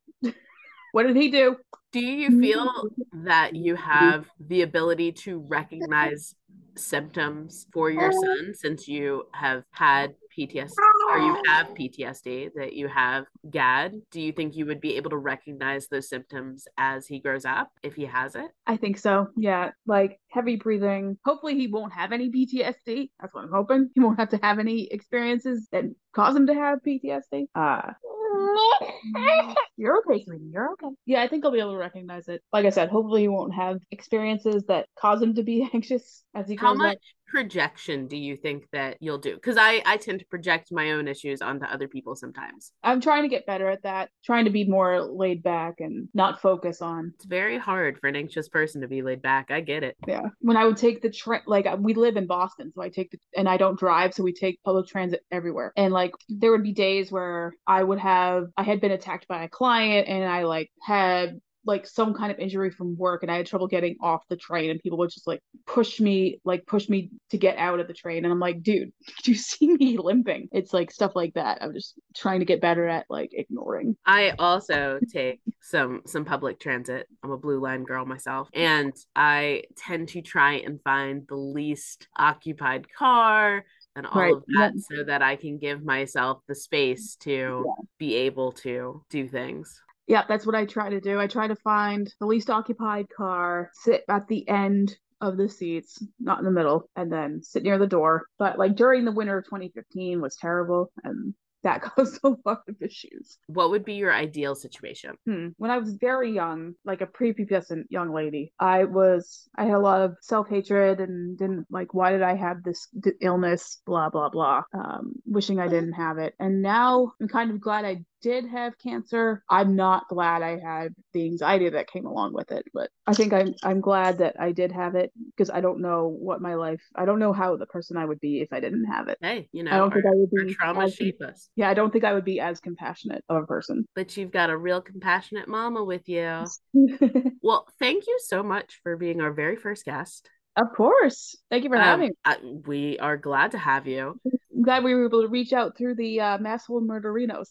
What 0.97 1.07
did 1.07 1.17
he 1.17 1.31
do? 1.31 1.57
Do 1.93 2.01
you 2.01 2.41
feel 2.41 2.89
that 3.13 3.55
you 3.55 3.77
have 3.77 4.25
the 4.41 4.63
ability 4.63 5.13
to 5.13 5.45
recognize 5.47 6.35
symptoms 6.75 7.67
for 7.71 7.91
your 7.91 8.11
son 8.11 8.55
since 8.55 8.89
you 8.89 9.25
have 9.35 9.63
had 9.73 10.15
PTSD 10.37 10.73
or 11.11 11.19
you 11.19 11.37
have 11.47 11.67
PTSD, 11.75 12.49
that 12.55 12.73
you 12.73 12.89
have 12.89 13.27
GAD, 13.51 14.01
do 14.11 14.23
you 14.23 14.33
think 14.33 14.57
you 14.57 14.65
would 14.65 14.81
be 14.81 14.97
able 14.97 15.11
to 15.11 15.19
recognize 15.19 15.87
those 15.89 16.09
symptoms 16.09 16.67
as 16.79 17.07
he 17.07 17.21
grows 17.21 17.45
up 17.45 17.71
if 17.83 17.95
he 17.95 18.07
has 18.07 18.35
it? 18.35 18.51
I 18.67 18.79
think 18.79 18.97
so. 18.97 19.29
Yeah, 19.37 19.73
like 19.87 20.19
heavy 20.31 20.57
breathing. 20.57 21.19
Hopefully, 21.27 21.57
he 21.57 21.67
won't 21.67 21.93
have 21.93 22.13
any 22.13 22.31
PTSD. 22.31 23.11
That's 23.21 23.35
what 23.35 23.45
I'm 23.45 23.53
hoping. 23.53 23.91
He 23.95 24.01
won't 24.01 24.19
have 24.19 24.31
to 24.31 24.41
have 24.43 24.59
any 24.59 24.87
experiences 24.87 25.69
that 25.73 25.85
cause 26.15 26.35
him 26.35 26.47
to 26.47 26.55
have 26.55 26.79
PTSD. 26.87 27.49
Uh, 27.55 27.93
you're 29.77 29.99
okay, 29.99 30.25
sweetie. 30.25 30.51
You're 30.53 30.73
okay. 30.73 30.95
Yeah, 31.07 31.23
I 31.23 31.29
think 31.29 31.45
I'll 31.45 31.53
be 31.53 31.61
able 31.61 31.73
to 31.73 31.79
recognize 31.79 32.29
it. 32.29 32.43
Like 32.53 32.67
I 32.67 32.71
said, 32.71 32.89
hopefully, 32.89 33.23
he 33.23 33.29
won't 33.29 33.55
have 33.55 33.79
experiences 33.91 34.65
that 34.69 34.89
cause 34.99 35.23
him 35.23 35.35
to 35.35 35.43
be 35.43 35.69
anxious 35.75 36.25
as 36.35 36.49
he 36.49 36.57
How 36.57 36.75
grows 36.75 36.79
much 36.79 36.97
up. 36.97 36.99
Projection 37.27 38.07
do 38.07 38.17
you 38.17 38.37
think 38.37 38.67
that 38.73 38.97
you'll 39.01 39.19
do? 39.19 39.35
Because 39.35 39.57
I, 39.59 39.83
I 39.85 39.97
tend 39.97 40.21
to 40.21 40.27
project 40.27 40.73
my 40.73 40.93
own 40.93 41.09
issues 41.09 41.43
onto 41.43 41.67
other 41.67 41.89
people 41.89 42.17
sometimes. 42.17 42.73
I'm 42.83 43.01
trying 43.01 43.23
to 43.23 43.29
get 43.29 43.47
better 43.47 43.69
at 43.69 43.83
that. 43.83 44.11
Trying 44.25 44.45
to 44.45 44.51
be 44.51 44.65
more 44.65 45.01
laid 45.03 45.43
back 45.43 45.81
and 45.81 46.09
not 46.15 46.41
focus 46.41 46.83
on 46.83 47.13
It's 47.17 47.25
very 47.25 47.59
hard 47.59 47.99
for 47.99 48.09
an 48.09 48.17
anxious 48.17 48.49
person 48.49 48.81
to 48.81 48.89
be 48.89 49.03
laid 49.03 49.23
back. 49.23 49.51
I 49.51 49.61
get 49.61 49.83
it. 49.83 49.97
Yeah. 50.07 50.27
When 50.41 50.57
I 50.57 50.65
would 50.65 50.77
take 50.77 51.03
the 51.03 51.11
train, 51.11 51.43
like 51.47 51.67
we 51.79 51.95
live 51.95 52.17
in 52.17 52.27
Boston, 52.27 52.73
so 52.75 52.83
I 52.83 52.89
take 52.89 53.11
the, 53.11 53.19
and 53.37 53.49
I 53.49 53.57
don't 53.57 53.79
drive, 53.79 54.15
so 54.15 54.23
we 54.23 54.33
take 54.33 54.63
public 54.65 54.87
transit 54.87 55.21
everywhere. 55.31 55.73
And 55.77 55.93
like 55.93 56.13
there 56.29 56.51
would 56.51 56.63
be 56.63 56.73
days 56.73 57.11
where 57.11 57.53
I 57.67 57.83
would 57.83 57.99
have, 57.99 58.47
I 58.57 58.63
had 58.63 58.81
been 58.81 58.93
attacked 58.93 59.29
by 59.29 59.45
a 59.45 59.49
client 59.49 60.09
and 60.09 60.25
I 60.25 60.45
like 60.45 60.71
had 60.83 61.41
like 61.67 61.87
some 61.87 62.15
kind 62.15 62.33
of 62.33 62.39
injury 62.39 62.71
from 62.71 62.97
work 62.97 63.23
and 63.23 63.31
I 63.31 63.37
had 63.39 63.47
trouble 63.47 63.67
getting 63.67 63.97
off 64.01 64.23
the 64.29 64.37
train 64.37 64.71
and 64.71 64.81
people 64.81 64.99
would 64.99 65.11
just 65.11 65.27
like 65.27 65.41
push 65.67 66.01
me, 66.01 66.41
like 66.45 66.67
push 66.67 66.89
me 66.89 67.11
to 67.31 67.39
get 67.39 67.59
out 67.59 67.81
of 67.81 67.89
the 67.89 67.95
train. 67.95 68.25
And 68.25 68.33
I'm 68.33 68.41
like, 68.41 68.63
dude, 68.63 68.93
do 69.25 69.31
you 69.33 69.37
see 69.37 69.75
me 69.75 69.99
limping? 69.99 70.49
It's 70.53 70.73
like 70.73 70.91
stuff 70.91 71.13
like 71.17 71.35
that. 71.35 71.59
I'm 71.63 71.75
just 71.75 71.95
trying 72.15 72.41
to 72.41 72.47
get 72.47 72.61
better 72.61 72.87
at 72.89 73.07
like 73.11 73.31
ignoring. 73.33 73.97
I 74.07 74.35
also 74.39 75.01
take 75.13 75.41
some 75.61 76.03
some 76.07 76.25
public 76.25 76.61
transit. 76.61 77.09
I'm 77.23 77.33
a 77.33 77.37
blue 77.39 77.61
line 77.61 77.85
girl 77.85 78.05
myself, 78.05 78.49
and 78.55 78.95
I 79.17 79.65
tend 79.77 80.09
to 80.11 80.23
try 80.23 80.55
and 80.55 80.81
find 80.83 81.27
the 81.29 81.37
least 81.37 82.07
occupied 82.17 82.87
car 82.97 83.65
and 83.97 84.07
all 84.07 84.21
Right, 84.21 84.35
of 84.35 84.45
that 84.55 84.73
yeah. 84.75 84.97
so 84.97 85.03
that 85.05 85.23
I 85.23 85.37
can 85.37 85.59
give 85.59 85.83
myself 85.85 86.41
the 86.47 86.55
space 86.55 87.17
to 87.23 87.69
be 87.99 88.15
able 88.15 88.53
to 88.53 89.03
do 89.11 89.29
things. 89.29 89.81
Yeah, 90.07 90.25
that's 90.29 90.47
what 90.47 90.55
I 90.55 90.65
try 90.65 90.91
to 90.91 91.01
do. 91.01 91.19
I 91.19 91.27
try 91.27 91.49
to 91.49 91.57
find 91.57 92.13
the 92.21 92.27
least 92.27 92.51
occupied 92.51 93.07
car, 93.17 93.71
sit 93.75 94.05
at 94.09 94.29
the 94.29 94.49
end 94.49 94.97
of 95.21 95.37
the 95.37 95.49
seats, 95.49 96.03
not 96.21 96.39
in 96.39 96.45
the 96.45 96.51
middle, 96.51 96.89
and 96.95 97.11
then 97.11 97.43
sit 97.43 97.63
near 97.63 97.79
the 97.79 97.87
door. 97.87 98.27
But 98.39 98.59
like 98.59 98.77
during 98.77 99.05
the 99.05 99.13
winter 99.13 99.39
of 99.39 99.45
2015 99.45 100.21
was 100.21 100.37
terrible, 100.37 100.93
and 101.03 101.35
that 101.63 101.83
caused 101.83 102.21
a 102.23 102.35
lot 102.45 102.63
of 102.69 102.77
issues. 102.81 103.39
What 103.49 103.71
would 103.71 103.85
be 103.85 103.95
your 103.95 104.13
ideal 104.13 104.55
situation? 104.55 105.17
Hmm. 105.27 105.49
When 105.57 105.71
I 105.71 105.79
was 105.79 105.97
very 106.01 106.33
young, 106.33 106.75
like 106.85 107.01
a 107.01 107.07
prepubescent 107.07 107.85
young 107.91 108.15
lady, 108.15 108.53
I 108.59 108.85
was 108.85 109.49
I 109.57 109.65
had 109.65 109.75
a 109.75 109.81
lot 109.81 110.03
of 110.03 110.17
self 110.21 110.49
hatred 110.49 111.01
and 111.01 111.37
didn't 111.37 111.67
like 111.71 111.93
why 111.93 112.13
did 112.13 112.23
I 112.23 112.37
have 112.37 112.63
this 112.63 112.89
d- 112.99 113.13
illness? 113.21 113.81
Blah 113.87 114.11
blah 114.11 114.29
blah. 114.29 114.63
Um, 114.73 115.15
wishing 115.27 115.59
I 115.59 115.69
didn't 115.69 115.95
have 115.95 116.19
it, 116.19 116.35
and 116.39 116.63
now 116.63 117.13
I'm 117.21 117.29
kind 117.29 117.51
of 117.51 117.61
glad 117.61 117.85
I 117.85 118.05
did 118.27 118.47
have 118.49 118.77
cancer. 118.79 119.41
I'm 119.49 119.77
not 119.77 120.09
glad 120.09 120.43
I 120.43 120.59
had 120.59 120.93
the 121.13 121.25
anxiety 121.27 121.69
that 121.69 121.87
came 121.89 122.07
along 122.07 122.33
with 122.35 122.51
it, 122.51 122.65
but 122.75 122.91
I 123.07 123.15
think 123.15 123.33
I'm 123.33 123.55
I'm 123.63 123.81
glad 123.81 124.19
that 124.19 124.35
I 124.41 124.51
did 124.51 124.73
have 124.73 124.97
it 124.97 125.13
because 125.31 125.49
I 125.49 125.61
don't 125.61 125.81
know 125.81 126.09
what 126.09 126.43
my 126.43 126.55
life. 126.55 126.83
I 126.97 127.05
don't 127.05 127.21
know 127.21 127.33
how 127.33 127.57
the 127.57 127.67
person 127.67 127.97
I 127.97 128.05
would 128.05 128.19
be 128.19 128.41
if 128.41 128.53
I 128.53 128.59
didn't 128.59 128.87
have 128.87 129.07
it. 129.07 129.19
Hey, 129.21 129.49
you 129.53 129.63
know, 129.63 129.71
I 129.71 129.77
don't 129.77 129.93
think 129.93 130.07
I 130.07 130.11
would 130.15 130.31
be 130.31 130.55
trauma 130.55 130.85
as- 130.87 130.95
shape 130.95 131.23
us. 131.23 131.49
Yeah, 131.55 131.71
I 131.71 131.75
don't 131.75 131.93
think 131.93 132.03
I 132.03 132.15
would 132.15 132.25
be 132.25 132.41
as 132.41 132.59
compassionate 132.59 133.23
of 133.29 133.45
a 133.45 133.47
person. 133.47 133.87
But 133.95 134.17
you've 134.17 134.33
got 134.33 134.51
a 134.51 134.57
real 134.57 134.81
compassionate 134.81 135.47
mama 135.47 135.85
with 135.85 136.09
you. 136.09 136.47
Well, 137.43 137.69
thank 137.79 138.09
you 138.09 138.19
so 138.25 138.43
much 138.43 138.81
for 138.83 138.97
being 138.97 139.21
our 139.21 139.33
very 139.33 139.55
first 139.55 139.85
guest. 139.85 140.29
Of 140.57 140.67
course. 140.77 141.37
Thank 141.49 141.63
you 141.63 141.71
for 141.71 141.77
Um, 141.77 141.83
having 141.83 142.09
me. 142.09 142.15
I- 142.25 142.41
we 142.67 142.99
are 142.99 143.17
glad 143.17 143.53
to 143.53 143.59
have 143.59 143.87
you. 143.87 144.19
I'm 144.53 144.63
glad 144.63 144.83
we 144.85 144.95
were 144.95 145.05
able 145.05 145.23
to 145.23 145.29
reach 145.29 145.53
out 145.53 145.77
through 145.77 145.95
the 145.95 146.21
uh, 146.21 146.39
Murderinos. 146.39 147.49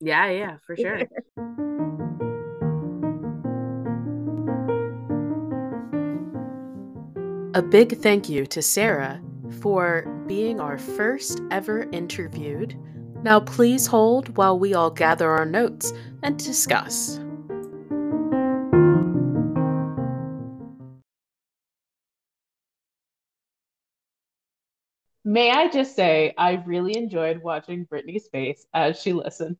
Yeah, 0.00 0.28
yeah, 0.30 0.56
for 0.66 0.76
sure. 0.76 1.00
A 7.54 7.62
big 7.62 7.98
thank 7.98 8.28
you 8.28 8.46
to 8.46 8.60
Sarah 8.60 9.22
for 9.60 10.02
being 10.26 10.60
our 10.60 10.76
first 10.76 11.40
ever 11.50 11.88
interviewed. 11.92 12.76
Now, 13.22 13.40
please 13.40 13.86
hold 13.86 14.36
while 14.36 14.58
we 14.58 14.74
all 14.74 14.90
gather 14.90 15.30
our 15.30 15.46
notes 15.46 15.92
and 16.22 16.36
discuss. 16.36 17.20
May 25.24 25.50
I 25.50 25.68
just 25.68 25.96
say, 25.96 26.34
I 26.36 26.62
really 26.66 26.96
enjoyed 26.96 27.42
watching 27.42 27.84
Brittany's 27.84 28.28
face 28.28 28.66
as 28.74 29.00
she 29.00 29.12
listened. 29.12 29.56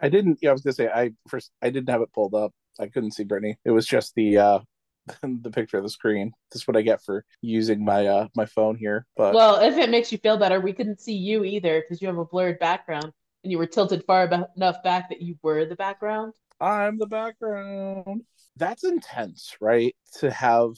I 0.00 0.08
didn't. 0.08 0.38
Yeah, 0.40 0.50
I 0.50 0.52
was 0.52 0.62
gonna 0.62 0.74
say 0.74 0.88
I 0.88 1.10
first. 1.28 1.50
I 1.60 1.70
didn't 1.70 1.90
have 1.90 2.00
it 2.00 2.12
pulled 2.12 2.34
up. 2.34 2.52
I 2.78 2.86
couldn't 2.86 3.12
see 3.12 3.24
Brittany. 3.24 3.58
It 3.64 3.70
was 3.70 3.86
just 3.86 4.14
the 4.14 4.38
uh 4.38 4.58
the 5.22 5.50
picture 5.50 5.78
of 5.78 5.82
the 5.82 5.90
screen. 5.90 6.32
That's 6.50 6.66
what 6.66 6.76
I 6.76 6.82
get 6.82 7.02
for 7.02 7.24
using 7.42 7.84
my 7.84 8.06
uh 8.06 8.28
my 8.34 8.46
phone 8.46 8.76
here. 8.76 9.06
But 9.16 9.34
Well, 9.34 9.56
if 9.60 9.76
it 9.76 9.90
makes 9.90 10.12
you 10.12 10.18
feel 10.18 10.38
better, 10.38 10.60
we 10.60 10.72
couldn't 10.72 11.00
see 11.00 11.14
you 11.14 11.44
either 11.44 11.80
because 11.80 12.00
you 12.00 12.08
have 12.08 12.18
a 12.18 12.24
blurred 12.24 12.58
background 12.58 13.12
and 13.42 13.50
you 13.50 13.58
were 13.58 13.66
tilted 13.66 14.04
far 14.06 14.24
enough 14.56 14.82
back 14.82 15.08
that 15.10 15.20
you 15.20 15.36
were 15.42 15.64
the 15.64 15.76
background. 15.76 16.32
I'm 16.60 16.98
the 16.98 17.06
background. 17.06 18.22
That's 18.56 18.84
intense, 18.84 19.56
right? 19.60 19.94
To 20.18 20.30
have 20.30 20.72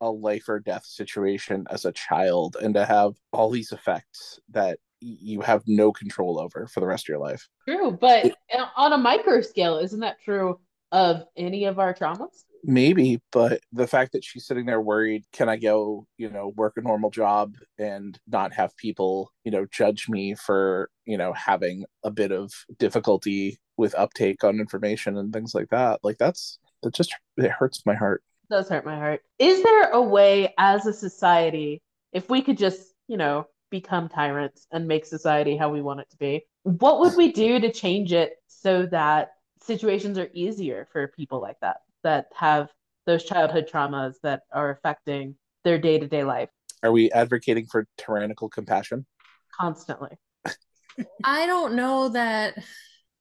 a 0.00 0.10
life 0.10 0.48
or 0.48 0.60
death 0.60 0.84
situation 0.84 1.66
as 1.70 1.84
a 1.84 1.92
child 1.92 2.56
and 2.60 2.74
to 2.74 2.84
have 2.84 3.14
all 3.32 3.50
these 3.50 3.72
effects 3.72 4.38
that 4.50 4.78
you 5.00 5.40
have 5.40 5.62
no 5.66 5.92
control 5.92 6.40
over 6.40 6.66
for 6.66 6.80
the 6.80 6.86
rest 6.86 7.04
of 7.04 7.08
your 7.08 7.18
life. 7.18 7.48
True, 7.68 7.92
but 7.92 8.36
on 8.76 8.92
a 8.92 8.98
micro 8.98 9.40
scale, 9.40 9.78
isn't 9.78 10.00
that 10.00 10.20
true 10.24 10.58
of 10.90 11.24
any 11.36 11.64
of 11.64 11.78
our 11.78 11.94
traumas? 11.94 12.44
Maybe, 12.64 13.20
but 13.30 13.60
the 13.72 13.86
fact 13.86 14.12
that 14.12 14.24
she's 14.24 14.46
sitting 14.46 14.66
there 14.66 14.80
worried, 14.80 15.24
can 15.32 15.48
I 15.48 15.56
go, 15.56 16.06
you 16.16 16.28
know, 16.28 16.52
work 16.56 16.74
a 16.76 16.80
normal 16.80 17.10
job 17.10 17.54
and 17.78 18.18
not 18.26 18.52
have 18.54 18.76
people, 18.76 19.30
you 19.44 19.52
know, 19.52 19.66
judge 19.70 20.08
me 20.08 20.34
for, 20.34 20.90
you 21.04 21.16
know, 21.16 21.32
having 21.32 21.84
a 22.02 22.10
bit 22.10 22.32
of 22.32 22.52
difficulty 22.78 23.58
with 23.76 23.94
uptake 23.94 24.42
on 24.42 24.58
information 24.58 25.16
and 25.16 25.32
things 25.32 25.54
like 25.54 25.68
that. 25.70 26.00
Like 26.02 26.18
that's 26.18 26.58
that 26.82 26.94
just 26.94 27.14
it 27.36 27.50
hurts 27.50 27.86
my 27.86 27.94
heart. 27.94 28.22
Does 28.50 28.68
hurt 28.68 28.84
my 28.84 28.96
heart. 28.96 29.22
Is 29.38 29.62
there 29.62 29.90
a 29.90 30.00
way 30.02 30.54
as 30.58 30.86
a 30.86 30.92
society, 30.92 31.82
if 32.12 32.28
we 32.30 32.42
could 32.42 32.58
just, 32.58 32.94
you 33.06 33.16
know, 33.16 33.46
become 33.70 34.08
tyrants 34.08 34.66
and 34.72 34.88
make 34.88 35.04
society 35.04 35.56
how 35.56 35.70
we 35.70 35.82
want 35.82 36.00
it 36.00 36.10
to 36.10 36.16
be, 36.16 36.44
what 36.62 37.00
would 37.00 37.16
we 37.16 37.32
do 37.32 37.60
to 37.60 37.72
change 37.72 38.12
it 38.12 38.32
so 38.46 38.86
that 38.86 39.30
situations 39.62 40.18
are 40.18 40.28
easier 40.32 40.88
for 40.92 41.08
people 41.08 41.40
like 41.40 41.58
that, 41.60 41.78
that 42.02 42.26
have 42.34 42.68
those 43.06 43.24
childhood 43.24 43.68
traumas 43.72 44.14
that 44.22 44.42
are 44.52 44.70
affecting 44.70 45.34
their 45.64 45.78
day 45.78 45.98
to 45.98 46.06
day 46.06 46.24
life 46.24 46.50
Are 46.82 46.92
we 46.92 47.10
advocating 47.12 47.66
for 47.66 47.86
tyrannical 47.96 48.48
compassion? 48.48 49.06
constantly? 49.52 50.10
I 51.24 51.46
don't 51.46 51.74
know 51.74 52.10
that 52.10 52.54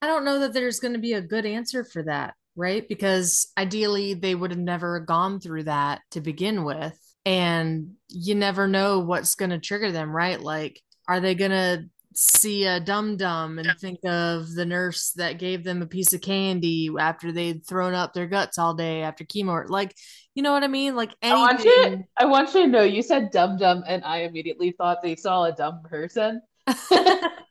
I 0.02 0.08
don't 0.08 0.26
know 0.26 0.40
that 0.40 0.54
there's 0.54 0.80
going 0.80 0.94
to 0.94 1.00
be 1.00 1.13
a 1.13 1.22
good 1.22 1.46
answer 1.46 1.84
for 1.84 2.04
that, 2.04 2.36
right? 2.58 2.88
Because 2.88 3.52
ideally 3.58 4.15
they 4.15 4.36
would 4.36 4.52
have 4.52 4.60
never 4.60 5.00
gone 5.00 5.39
through 5.39 5.63
that 5.63 6.02
to 6.12 6.22
begin 6.22 6.65
with. 6.65 7.00
And 7.26 7.93
you 8.10 8.36
never 8.36 8.67
know 8.67 9.00
what's 9.00 9.36
going 9.36 9.52
to 9.52 9.60
trigger 9.60 9.91
them, 9.91 10.13
right? 10.13 10.41
Like, 10.41 10.82
are 11.08 11.20
they 11.20 11.36
going 11.36 11.52
to 11.52 11.86
see 12.15 12.65
a 12.65 12.80
dum 12.80 13.15
dum 13.15 13.60
and 13.60 13.70
think 13.80 14.00
of 14.04 14.52
the 14.54 14.65
nurse 14.65 15.12
that 15.17 15.38
gave 15.38 15.63
them 15.63 15.82
a 15.82 15.88
piece 15.88 16.13
of 16.13 16.22
candy 16.22 16.89
after 17.00 17.32
they'd 17.32 17.65
thrown 17.65 17.93
up 17.93 18.13
their 18.13 18.28
guts 18.28 18.58
all 18.58 18.74
day 18.74 19.04
after 19.04 19.24
chemo? 19.24 19.70
Like, 19.70 19.96
you 20.34 20.41
know 20.41 20.52
what 20.52 20.63
I 20.63 20.67
mean? 20.67 20.96
Like 20.96 21.13
I 21.22 21.34
want 21.34 21.63
you. 21.63 22.04
I 22.17 22.26
want 22.26 22.54
you 22.54 22.62
to 22.62 22.67
know 22.67 22.84
you 22.84 23.02
said 23.02 23.32
dum 23.32 23.58
dum, 23.58 23.84
and 23.88 24.04
I 24.04 24.20
immediately 24.20 24.72
thought 24.72 25.02
they 25.02 25.15
saw 25.15 25.43
a 25.43 25.52
dumb 25.52 25.82
person. 25.84 26.41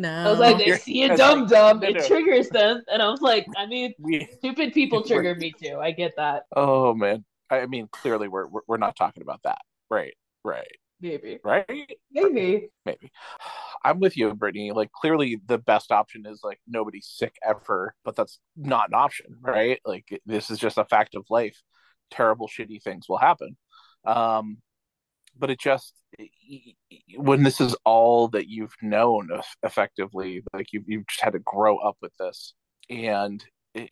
no. 0.00 0.28
I 0.28 0.30
was 0.30 0.38
like, 0.38 0.58
they 0.58 0.72
see 0.72 1.04
a 1.04 1.08
that's 1.16 1.18
dumb 1.20 1.46
dumb, 1.46 1.82
it 1.84 2.06
triggers 2.06 2.48
them. 2.48 2.82
And 2.92 3.02
I 3.02 3.08
was 3.10 3.20
like, 3.20 3.46
I 3.56 3.66
mean, 3.66 3.94
We 3.98 4.26
stupid 4.38 4.72
people 4.72 5.02
trigger 5.06 5.34
me 5.34 5.52
too. 5.52 5.78
I 5.80 5.90
get 5.92 6.12
that. 6.16 6.44
oh 6.56 6.94
man. 6.94 7.24
I 7.50 7.66
mean 7.66 7.88
clearly 7.92 8.28
we're 8.28 8.46
we're, 8.46 8.60
we're 8.68 8.76
not 8.78 8.96
talking 8.96 9.22
about 9.22 9.40
that. 9.44 9.58
Right. 9.90 10.14
Right. 10.44 10.66
Maybe. 11.00 11.38
Right? 11.42 11.66
Maybe. 12.12 12.68
maybe 12.84 13.10
i'm 13.84 14.00
with 14.00 14.16
you 14.18 14.34
brittany 14.34 14.72
like 14.72 14.92
clearly 14.92 15.40
the 15.46 15.56
best 15.56 15.90
option 15.90 16.26
is 16.26 16.40
like 16.44 16.60
nobody's 16.68 17.06
sick 17.06 17.34
ever 17.42 17.94
but 18.04 18.14
that's 18.14 18.38
not 18.56 18.88
an 18.88 18.94
option 18.94 19.26
right 19.40 19.80
like 19.86 20.20
this 20.26 20.50
is 20.50 20.58
just 20.58 20.76
a 20.76 20.84
fact 20.84 21.14
of 21.14 21.24
life 21.30 21.56
terrible 22.10 22.46
shitty 22.46 22.82
things 22.82 23.08
will 23.08 23.16
happen 23.16 23.56
um 24.04 24.58
but 25.40 25.50
it 25.50 25.58
just 25.58 25.94
when 27.16 27.42
this 27.42 27.60
is 27.60 27.74
all 27.84 28.28
that 28.28 28.48
you've 28.48 28.74
known 28.82 29.30
effectively, 29.62 30.42
like 30.52 30.72
you 30.72 30.84
you've 30.86 31.06
just 31.06 31.22
had 31.22 31.32
to 31.32 31.38
grow 31.40 31.78
up 31.78 31.96
with 32.00 32.12
this, 32.18 32.54
and 32.88 33.44
it, 33.74 33.90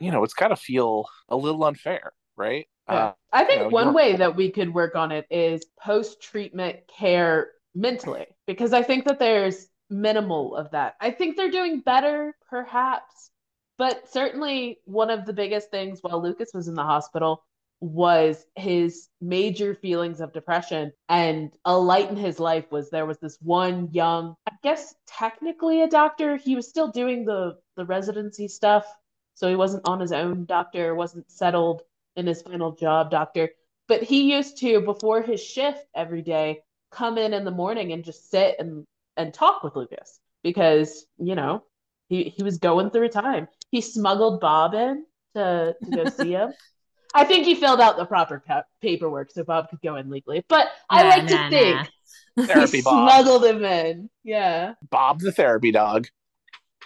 you 0.00 0.10
know 0.10 0.22
it's 0.22 0.34
got 0.34 0.48
to 0.48 0.56
feel 0.56 1.06
a 1.28 1.36
little 1.36 1.64
unfair, 1.64 2.12
right? 2.36 2.66
Yeah. 2.88 2.94
Uh, 2.94 3.12
I 3.32 3.44
think 3.44 3.58
you 3.58 3.64
know, 3.64 3.70
one 3.70 3.94
way 3.94 4.16
that 4.16 4.36
we 4.36 4.50
could 4.50 4.74
work 4.74 4.94
on 4.94 5.12
it 5.12 5.26
is 5.30 5.64
post 5.82 6.22
treatment 6.22 6.80
care 6.98 7.50
mentally, 7.74 8.26
because 8.46 8.72
I 8.72 8.82
think 8.82 9.06
that 9.06 9.18
there's 9.18 9.66
minimal 9.88 10.56
of 10.56 10.70
that. 10.72 10.94
I 11.00 11.10
think 11.10 11.36
they're 11.36 11.50
doing 11.50 11.80
better, 11.80 12.34
perhaps, 12.50 13.30
but 13.78 14.10
certainly 14.10 14.78
one 14.84 15.10
of 15.10 15.26
the 15.26 15.32
biggest 15.32 15.70
things 15.70 16.00
while 16.02 16.22
Lucas 16.22 16.50
was 16.52 16.68
in 16.68 16.74
the 16.74 16.82
hospital 16.82 17.44
was 17.82 18.46
his 18.54 19.08
major 19.20 19.74
feelings 19.74 20.20
of 20.20 20.32
depression 20.32 20.92
and 21.08 21.50
a 21.64 21.76
light 21.76 22.08
in 22.08 22.16
his 22.16 22.38
life 22.38 22.64
was 22.70 22.90
there 22.90 23.06
was 23.06 23.18
this 23.18 23.36
one 23.42 23.88
young 23.90 24.36
i 24.48 24.52
guess 24.62 24.94
technically 25.06 25.82
a 25.82 25.88
doctor. 25.88 26.36
He 26.36 26.54
was 26.54 26.68
still 26.68 26.88
doing 26.88 27.24
the 27.24 27.58
the 27.76 27.84
residency 27.84 28.48
stuff 28.48 28.86
so 29.34 29.48
he 29.48 29.56
wasn't 29.56 29.88
on 29.88 30.00
his 30.00 30.12
own 30.12 30.44
doctor 30.44 30.94
wasn't 30.94 31.30
settled 31.30 31.82
in 32.16 32.26
his 32.26 32.42
final 32.42 32.72
job 32.72 33.10
doctor. 33.10 33.50
But 33.88 34.02
he 34.02 34.32
used 34.32 34.58
to 34.58 34.80
before 34.80 35.22
his 35.22 35.42
shift 35.42 35.84
every 35.94 36.22
day 36.22 36.60
come 36.90 37.18
in 37.18 37.32
in 37.32 37.44
the 37.44 37.50
morning 37.50 37.92
and 37.92 38.04
just 38.04 38.30
sit 38.30 38.56
and 38.58 38.84
and 39.16 39.34
talk 39.34 39.62
with 39.62 39.76
lucas 39.76 40.20
because 40.42 41.04
you 41.18 41.34
know 41.34 41.64
he 42.08 42.24
he 42.24 42.42
was 42.42 42.58
going 42.58 42.90
through 42.90 43.06
a 43.06 43.08
time. 43.08 43.48
He 43.70 43.80
smuggled 43.80 44.40
bob 44.40 44.74
in 44.74 45.04
to 45.34 45.74
to 45.84 45.90
go 45.90 46.06
see 46.06 46.32
him 46.32 46.52
I 47.14 47.24
think 47.24 47.44
he 47.44 47.54
filled 47.54 47.80
out 47.80 47.96
the 47.96 48.04
proper 48.06 48.40
pa- 48.46 48.64
paperwork 48.80 49.30
so 49.30 49.44
Bob 49.44 49.68
could 49.70 49.80
go 49.82 49.96
in 49.96 50.10
legally. 50.10 50.44
But 50.48 50.68
I 50.88 51.02
like 51.08 51.24
nah, 51.30 51.44
to 51.44 51.50
think 51.50 51.90
nah. 52.36 52.46
Therapy 52.46 52.76
he 52.78 52.82
Bob. 52.82 53.10
smuggled 53.10 53.44
him 53.44 53.64
in. 53.64 54.10
Yeah. 54.24 54.74
Bob 54.90 55.20
the 55.20 55.32
therapy 55.32 55.70
dog. 55.72 56.06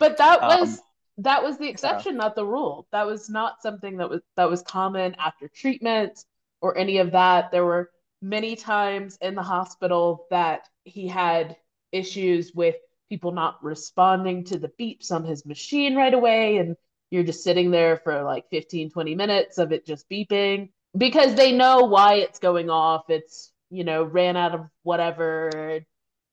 But 0.01 0.17
that 0.19 0.43
Um, 0.43 0.61
was 0.61 0.81
that 1.19 1.43
was 1.43 1.57
the 1.59 1.69
exception, 1.69 2.17
not 2.17 2.35
the 2.35 2.45
rule. 2.45 2.87
That 2.93 3.07
was 3.07 3.31
not 3.31 3.63
something 3.63 3.97
that 3.99 4.11
was 4.11 4.21
that 4.37 4.51
was 4.51 4.63
common 4.63 5.15
after 5.19 5.49
treatment 5.49 6.25
or 6.61 6.77
any 6.77 6.99
of 6.99 7.13
that. 7.13 7.51
There 7.53 7.65
were 7.65 7.91
many 8.21 8.57
times 8.57 9.17
in 9.21 9.35
the 9.35 9.43
hospital 9.43 10.27
that 10.31 10.69
he 10.85 11.07
had 11.07 11.57
issues 11.93 12.53
with 12.55 12.75
people 13.09 13.31
not 13.33 13.63
responding 13.63 14.45
to 14.45 14.59
the 14.59 14.71
beeps 14.81 15.13
on 15.13 15.25
his 15.25 15.47
machine 15.47 15.95
right 15.95 16.13
away 16.13 16.59
and 16.59 16.77
you're 17.11 17.23
just 17.23 17.45
sitting 17.45 17.71
there 17.71 17.99
for 17.99 18.23
like 18.23 18.49
15 18.51 18.91
20 18.91 19.15
minutes 19.15 19.59
of 19.59 19.73
it 19.73 19.87
just 19.87 20.09
beeping 20.09 20.71
because 20.97 21.35
they 21.35 21.53
know 21.53 21.83
why 21.83 22.15
it's 22.15 22.39
going 22.39 22.71
off. 22.71 23.11
It's 23.11 23.53
you 23.71 23.85
know 23.85 24.05
ran 24.05 24.37
out 24.37 24.55
of 24.55 24.69
whatever 24.83 25.81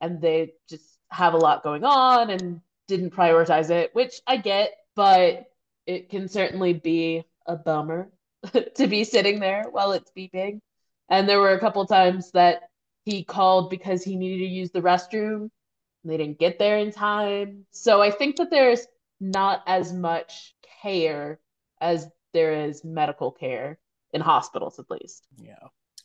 and 0.01 0.21
they 0.21 0.53
just 0.69 0.85
have 1.09 1.33
a 1.33 1.37
lot 1.37 1.63
going 1.63 1.83
on 1.83 2.29
and 2.29 2.61
didn't 2.87 3.11
prioritize 3.11 3.69
it 3.69 3.89
which 3.93 4.19
i 4.27 4.35
get 4.35 4.71
but 4.95 5.45
it 5.85 6.09
can 6.09 6.27
certainly 6.27 6.73
be 6.73 7.23
a 7.45 7.55
bummer 7.55 8.09
to 8.75 8.87
be 8.87 9.03
sitting 9.03 9.39
there 9.39 9.65
while 9.71 9.91
it's 9.91 10.11
beeping. 10.17 10.59
And 11.09 11.27
there 11.27 11.39
were 11.39 11.53
a 11.53 11.59
couple 11.59 11.85
times 11.85 12.31
that 12.31 12.63
he 13.05 13.23
called 13.23 13.69
because 13.69 14.03
he 14.03 14.15
needed 14.15 14.45
to 14.45 14.49
use 14.49 14.71
the 14.71 14.81
restroom. 14.81 15.49
And 16.03 16.11
they 16.11 16.17
didn't 16.17 16.39
get 16.39 16.59
there 16.59 16.77
in 16.77 16.91
time. 16.91 17.65
So 17.71 18.01
i 18.01 18.11
think 18.11 18.37
that 18.37 18.49
there's 18.49 18.85
not 19.19 19.61
as 19.67 19.93
much 19.93 20.53
care 20.83 21.39
as 21.81 22.07
there 22.33 22.65
is 22.65 22.83
medical 22.83 23.31
care 23.31 23.79
in 24.11 24.21
hospitals 24.21 24.77
at 24.79 24.89
least 24.91 25.25
Yeah. 25.37 25.55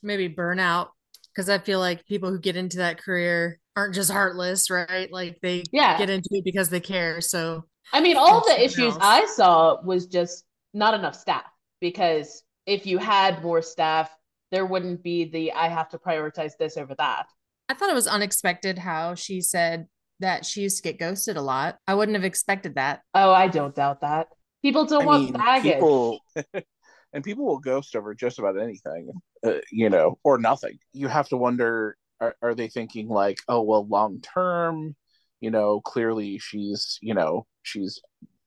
maybe 0.03 0.29
burnout 0.29 0.88
because 1.35 1.49
I 1.51 1.59
feel 1.59 1.79
like 1.81 2.07
people 2.07 2.31
who 2.31 2.38
get 2.38 2.57
into 2.57 2.79
that 2.79 2.99
career 3.03 3.59
aren't 3.77 3.95
just 3.95 4.11
heartless, 4.11 4.71
right? 4.71 5.11
Like 5.12 5.38
they 5.43 5.64
Yeah. 5.73 5.99
get 5.99 6.11
into 6.11 6.29
it 6.33 6.45
because 6.45 6.71
they 6.71 6.81
care. 6.81 7.21
So 7.21 7.64
I 7.93 8.01
mean, 8.01 8.17
all 8.17 8.43
the 8.47 8.62
issues 8.62 8.95
else. 8.95 8.99
I 9.01 9.27
saw 9.27 9.81
was 9.83 10.07
just 10.07 10.45
not 10.75 10.95
enough 10.95 11.14
staff 11.14 11.45
because 11.81 12.43
if 12.67 12.87
you 12.87 12.99
had 12.99 13.43
more 13.43 13.62
staff, 13.62 14.14
there 14.51 14.67
wouldn't 14.67 15.03
be 15.03 15.25
the 15.25 15.53
I 15.53 15.69
have 15.69 15.88
to 15.91 15.99
prioritize 15.99 16.53
this 16.59 16.77
over 16.77 16.95
that. 16.97 17.27
I 17.69 17.75
thought 17.75 17.91
it 17.91 17.95
was 17.95 18.07
unexpected 18.07 18.79
how 18.79 19.14
she 19.14 19.41
said 19.41 19.87
that 20.21 20.45
she 20.45 20.62
used 20.62 20.79
to 20.79 20.83
get 20.83 20.99
ghosted 20.99 21.37
a 21.37 21.43
lot. 21.43 21.79
I 21.87 21.95
wouldn't 21.95 22.17
have 22.17 22.25
expected 22.25 22.75
that. 22.75 23.03
Oh, 23.14 23.31
I 23.33 23.47
don't 23.49 23.75
doubt 23.75 24.01
that. 24.01 24.29
People 24.62 24.87
don't 24.87 25.03
I 25.03 25.07
want 25.07 25.23
mean, 25.25 25.33
baggage. 25.35 25.75
people 25.75 26.21
and 27.12 27.25
people 27.25 27.44
will 27.47 27.59
ghost 27.59 27.94
over 27.97 28.14
just 28.14 28.38
about 28.38 28.61
anything, 28.61 29.11
uh, 29.44 29.55
you 29.71 29.88
know, 29.90 30.18
or 30.25 30.38
nothing. 30.38 30.79
You 30.92 31.09
have 31.09 31.29
to 31.29 31.37
wonder: 31.37 31.97
are, 32.21 32.37
are 32.42 32.55
they 32.55 32.68
thinking 32.68 33.09
like, 33.09 33.38
oh, 33.49 33.62
well, 33.62 33.87
long 33.87 34.21
term, 34.21 34.97
you 35.40 35.51
know, 35.51 35.81
clearly 35.81 36.38
she's, 36.38 36.99
you 37.01 37.14
know, 37.14 37.47
she's 37.62 38.01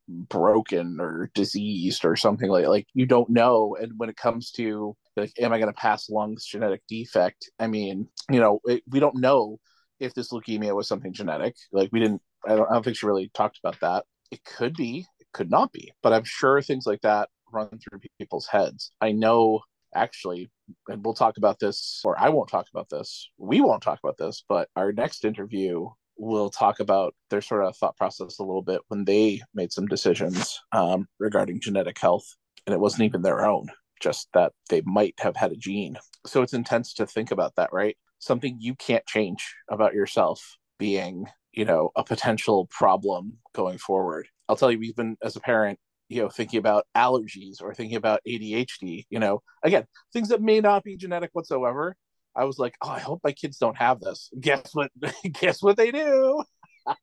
broken 0.08 1.00
or 1.00 1.32
diseased 1.34 2.04
or 2.04 2.16
something 2.16 2.50
like 2.50 2.68
like 2.68 2.88
you 2.94 3.06
don't 3.06 3.30
know. 3.30 3.78
And 3.80 3.94
when 3.98 4.10
it 4.10 4.18
comes 4.18 4.52
to 4.52 4.96
like, 5.16 5.32
am 5.40 5.54
I 5.54 5.60
going 5.60 5.72
to 5.74 5.80
pass 5.80 6.10
along 6.10 6.36
this 6.36 6.46
genetic 6.46 6.82
defect? 6.88 7.50
I 7.60 7.68
mean, 7.68 8.08
you 8.30 8.40
know, 8.40 8.60
it, 8.66 8.84
we 8.90 9.00
don't 9.00 9.20
know 9.20 9.60
if 10.00 10.14
this 10.14 10.32
leukemia 10.32 10.76
was 10.76 10.88
something 10.88 11.14
genetic. 11.14 11.56
Like 11.72 11.90
we 11.92 12.00
didn't. 12.00 12.22
I 12.46 12.56
don't, 12.56 12.70
I 12.70 12.74
don't 12.74 12.84
think 12.84 12.98
she 12.98 13.06
really 13.06 13.30
talked 13.34 13.60
about 13.64 13.80
that. 13.82 14.06
It 14.32 14.44
could 14.44 14.76
be 14.76 15.06
could 15.34 15.50
not 15.50 15.72
be. 15.72 15.92
But 16.04 16.14
I'm 16.14 16.24
sure 16.24 16.62
things 16.62 16.86
like 16.86 17.02
that 17.02 17.30
run 17.52 17.70
through 17.70 18.00
people's 18.18 18.48
heads. 18.48 18.92
I 19.02 19.12
know 19.12 19.62
actually, 19.94 20.50
and 20.88 21.04
we'll 21.04 21.14
talk 21.14 21.38
about 21.38 21.60
this, 21.60 22.02
or 22.06 22.20
I 22.20 22.30
won't 22.30 22.50
talk 22.50 22.68
about 22.74 22.90
this. 22.90 23.30
We 23.38 23.62
won't 23.62 23.84
talk 23.84 24.00
about 24.04 24.18
this, 24.18 24.44
but 24.48 24.70
our 24.76 24.92
next 24.92 25.26
interview 25.26 25.90
will 26.18 26.50
talk 26.50 26.80
about 26.80 27.16
their 27.30 27.42
sort 27.42 27.66
of 27.66 27.76
thought 27.76 27.98
process 27.98 28.40
a 28.40 28.44
little 28.44 28.62
bit 28.62 28.82
when 28.88 29.06
they 29.06 29.42
made 29.54 29.72
some 29.72 29.88
decisions 29.88 30.60
um, 30.72 31.08
regarding 31.20 31.60
genetic 31.60 32.00
health. 32.00 32.26
And 32.68 32.74
it 32.74 32.80
wasn't 32.80 33.04
even 33.04 33.22
their 33.22 33.46
own, 33.46 33.70
just 34.02 34.30
that 34.34 34.54
they 34.70 34.82
might 34.86 35.16
have 35.20 35.36
had 35.36 35.52
a 35.52 35.56
gene. 35.56 35.98
So 36.26 36.42
it's 36.42 36.54
intense 36.54 36.94
to 36.96 37.08
think 37.08 37.32
about 37.32 37.56
that, 37.56 37.74
right? 37.74 37.98
Something 38.20 38.58
you 38.60 38.76
can't 38.76 39.06
change 39.08 39.56
about 39.70 39.96
yourself 39.96 40.58
being 40.78 41.26
you 41.54 41.66
know 41.66 41.92
a 41.96 42.04
potential 42.04 42.68
problem 42.68 43.38
going 43.54 43.78
forward. 43.78 44.28
I'll 44.48 44.56
tell 44.56 44.72
you 44.72 44.82
even 44.82 45.18
as 45.24 45.36
a 45.36 45.40
parent 45.42 45.80
you 46.10 46.22
know 46.22 46.30
thinking 46.30 46.60
about 46.60 46.86
allergies 46.96 47.62
or 47.62 47.74
thinking 47.74 47.98
about 47.98 48.22
adhd 48.28 49.06
you 49.10 49.20
know. 49.20 49.42
Again 49.64 49.86
things 50.14 50.30
that 50.30 50.42
may 50.42 50.60
not 50.62 50.84
be 50.84 50.98
genetic 50.98 51.32
whatsoever. 51.34 51.96
I 52.36 52.46
was 52.46 52.58
like 52.58 52.76
oh 52.82 52.90
i 52.90 53.00
hope 53.00 53.22
my 53.24 53.34
kids 53.34 53.58
don't 53.58 53.78
have 53.78 54.00
this. 54.00 54.30
Guess 54.40 54.74
what? 54.74 54.92
Guess 55.42 55.62
what 55.62 55.78
they 55.78 55.92
do? 55.92 56.44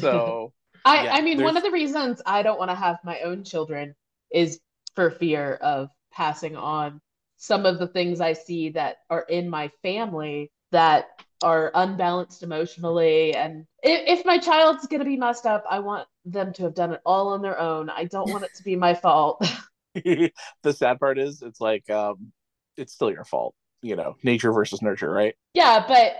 So 0.00 0.52
I, 0.84 1.04
yeah, 1.04 1.14
I 1.14 1.20
mean, 1.22 1.42
one 1.42 1.56
of 1.56 1.62
the 1.62 1.70
reasons 1.70 2.20
I 2.26 2.42
don't 2.42 2.58
want 2.58 2.70
to 2.70 2.74
have 2.74 2.98
my 3.04 3.20
own 3.20 3.44
children 3.44 3.94
is 4.30 4.60
for 4.94 5.10
fear 5.10 5.54
of 5.54 5.88
passing 6.12 6.56
on 6.56 7.00
some 7.36 7.66
of 7.66 7.78
the 7.78 7.86
things 7.86 8.20
I 8.20 8.34
see 8.34 8.70
that 8.70 8.98
are 9.08 9.22
in 9.22 9.48
my 9.48 9.70
family 9.82 10.52
that 10.72 11.06
are 11.42 11.70
unbalanced 11.74 12.42
emotionally. 12.42 13.34
And 13.34 13.66
if, 13.82 14.18
if 14.20 14.26
my 14.26 14.38
child's 14.38 14.86
going 14.86 15.00
to 15.00 15.04
be 15.04 15.16
messed 15.16 15.46
up, 15.46 15.64
I 15.68 15.80
want 15.80 16.06
them 16.24 16.52
to 16.54 16.64
have 16.64 16.74
done 16.74 16.92
it 16.92 17.00
all 17.04 17.28
on 17.28 17.42
their 17.42 17.58
own. 17.58 17.90
I 17.90 18.04
don't 18.04 18.30
want 18.30 18.44
it 18.44 18.54
to 18.56 18.62
be 18.62 18.76
my 18.76 18.94
fault. 18.94 19.44
the 19.94 20.32
sad 20.72 20.98
part 20.98 21.18
is 21.20 21.40
it's 21.40 21.60
like 21.60 21.88
um 21.88 22.32
it's 22.76 22.92
still 22.92 23.12
your 23.12 23.22
fault 23.22 23.54
you 23.80 23.94
know 23.94 24.16
nature 24.24 24.50
versus 24.50 24.82
nurture 24.82 25.08
right 25.08 25.36
yeah, 25.54 25.84
but 25.86 26.16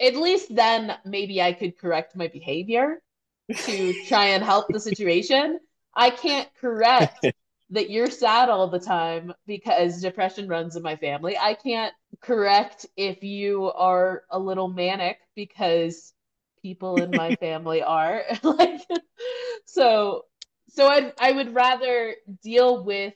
at 0.00 0.16
least 0.16 0.54
then 0.54 0.96
maybe 1.04 1.40
I 1.40 1.52
could 1.52 1.78
correct 1.78 2.16
my 2.16 2.28
behavior 2.28 3.02
to 3.54 4.06
try 4.06 4.26
and 4.28 4.42
help 4.42 4.68
the 4.68 4.80
situation. 4.80 5.60
I 5.94 6.10
can't 6.10 6.48
correct 6.60 7.26
that 7.70 7.90
you're 7.90 8.10
sad 8.10 8.48
all 8.48 8.68
the 8.68 8.80
time 8.80 9.32
because 9.46 10.00
depression 10.00 10.48
runs 10.48 10.76
in 10.76 10.82
my 10.82 10.96
family. 10.96 11.36
I 11.38 11.54
can't 11.54 11.92
correct 12.20 12.86
if 12.96 13.22
you 13.22 13.70
are 13.72 14.24
a 14.30 14.38
little 14.38 14.68
manic 14.68 15.18
because 15.34 16.14
people 16.62 16.96
in 16.98 17.10
my 17.10 17.34
family 17.40 17.82
are 17.82 18.22
like 18.42 18.80
so 19.66 20.24
so 20.68 20.86
I 20.86 21.12
I 21.20 21.32
would 21.32 21.54
rather 21.54 22.14
deal 22.42 22.84
with 22.84 23.14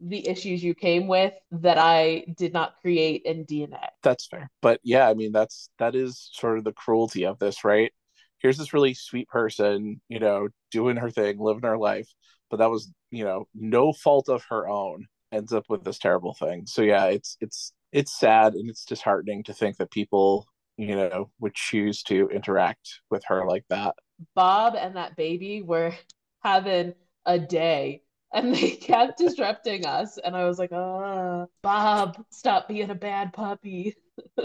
the 0.00 0.28
issues 0.28 0.62
you 0.62 0.74
came 0.74 1.08
with 1.08 1.34
that 1.50 1.76
I 1.76 2.24
did 2.36 2.52
not 2.52 2.74
create 2.80 3.22
in 3.24 3.44
DNA. 3.44 3.88
That's 4.02 4.26
fair. 4.26 4.48
But 4.62 4.80
yeah, 4.84 5.08
I 5.08 5.14
mean 5.14 5.32
that's 5.32 5.70
that 5.78 5.96
is 5.96 6.30
sort 6.32 6.58
of 6.58 6.64
the 6.64 6.72
cruelty 6.72 7.26
of 7.26 7.38
this, 7.40 7.64
right? 7.64 7.92
Here's 8.38 8.56
this 8.58 8.72
really 8.72 8.94
sweet 8.94 9.28
person, 9.28 10.00
you 10.08 10.20
know, 10.20 10.48
doing 10.70 10.96
her 10.96 11.10
thing, 11.10 11.40
living 11.40 11.64
her 11.64 11.76
life, 11.76 12.08
but 12.50 12.58
that 12.58 12.70
was, 12.70 12.92
you 13.10 13.24
know, 13.24 13.46
no 13.54 13.92
fault 13.92 14.28
of 14.28 14.44
her 14.50 14.68
own 14.68 15.06
ends 15.32 15.52
up 15.52 15.64
with 15.68 15.84
this 15.84 15.98
terrible 15.98 16.34
thing. 16.34 16.66
So 16.66 16.82
yeah, 16.82 17.06
it's 17.06 17.36
it's 17.40 17.72
it's 17.92 18.18
sad 18.18 18.54
and 18.54 18.68
it's 18.68 18.84
disheartening 18.84 19.44
to 19.44 19.54
think 19.54 19.76
that 19.78 19.90
people, 19.90 20.46
you 20.76 20.96
know, 20.96 21.30
would 21.40 21.54
choose 21.54 22.02
to 22.04 22.28
interact 22.28 23.00
with 23.10 23.22
her 23.26 23.46
like 23.46 23.64
that. 23.70 23.94
Bob 24.34 24.74
and 24.76 24.96
that 24.96 25.16
baby 25.16 25.62
were 25.62 25.94
having 26.42 26.94
a 27.26 27.38
day 27.38 28.02
and 28.32 28.54
they 28.54 28.70
kept 28.76 29.18
disrupting 29.18 29.86
us. 29.86 30.18
And 30.18 30.36
I 30.36 30.44
was 30.46 30.58
like, 30.58 30.72
uh, 30.72 31.46
Bob, 31.62 32.22
stop 32.30 32.68
being 32.68 32.90
a 32.90 32.94
bad 32.94 33.32
puppy. 33.32 33.96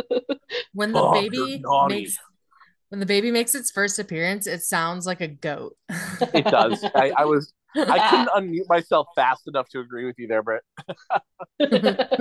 When 0.73 0.91
the 0.91 0.99
Bob, 0.99 1.13
baby 1.15 1.63
makes 1.87 2.17
when 2.89 2.99
the 2.99 3.07
baby 3.07 3.31
makes 3.31 3.55
its 3.55 3.71
first 3.71 3.97
appearance, 3.97 4.45
it 4.45 4.61
sounds 4.61 5.07
like 5.07 5.19
a 5.19 5.27
goat. 5.27 5.75
It 6.31 6.45
does. 6.45 6.85
I, 6.93 7.11
I 7.17 7.25
was 7.25 7.51
I 7.75 7.99
couldn't 8.09 8.29
unmute 8.29 8.67
myself 8.69 9.07
fast 9.15 9.47
enough 9.47 9.67
to 9.69 9.79
agree 9.79 10.05
with 10.05 10.15
you 10.19 10.27
there, 10.27 10.43
Britt. 10.43 10.63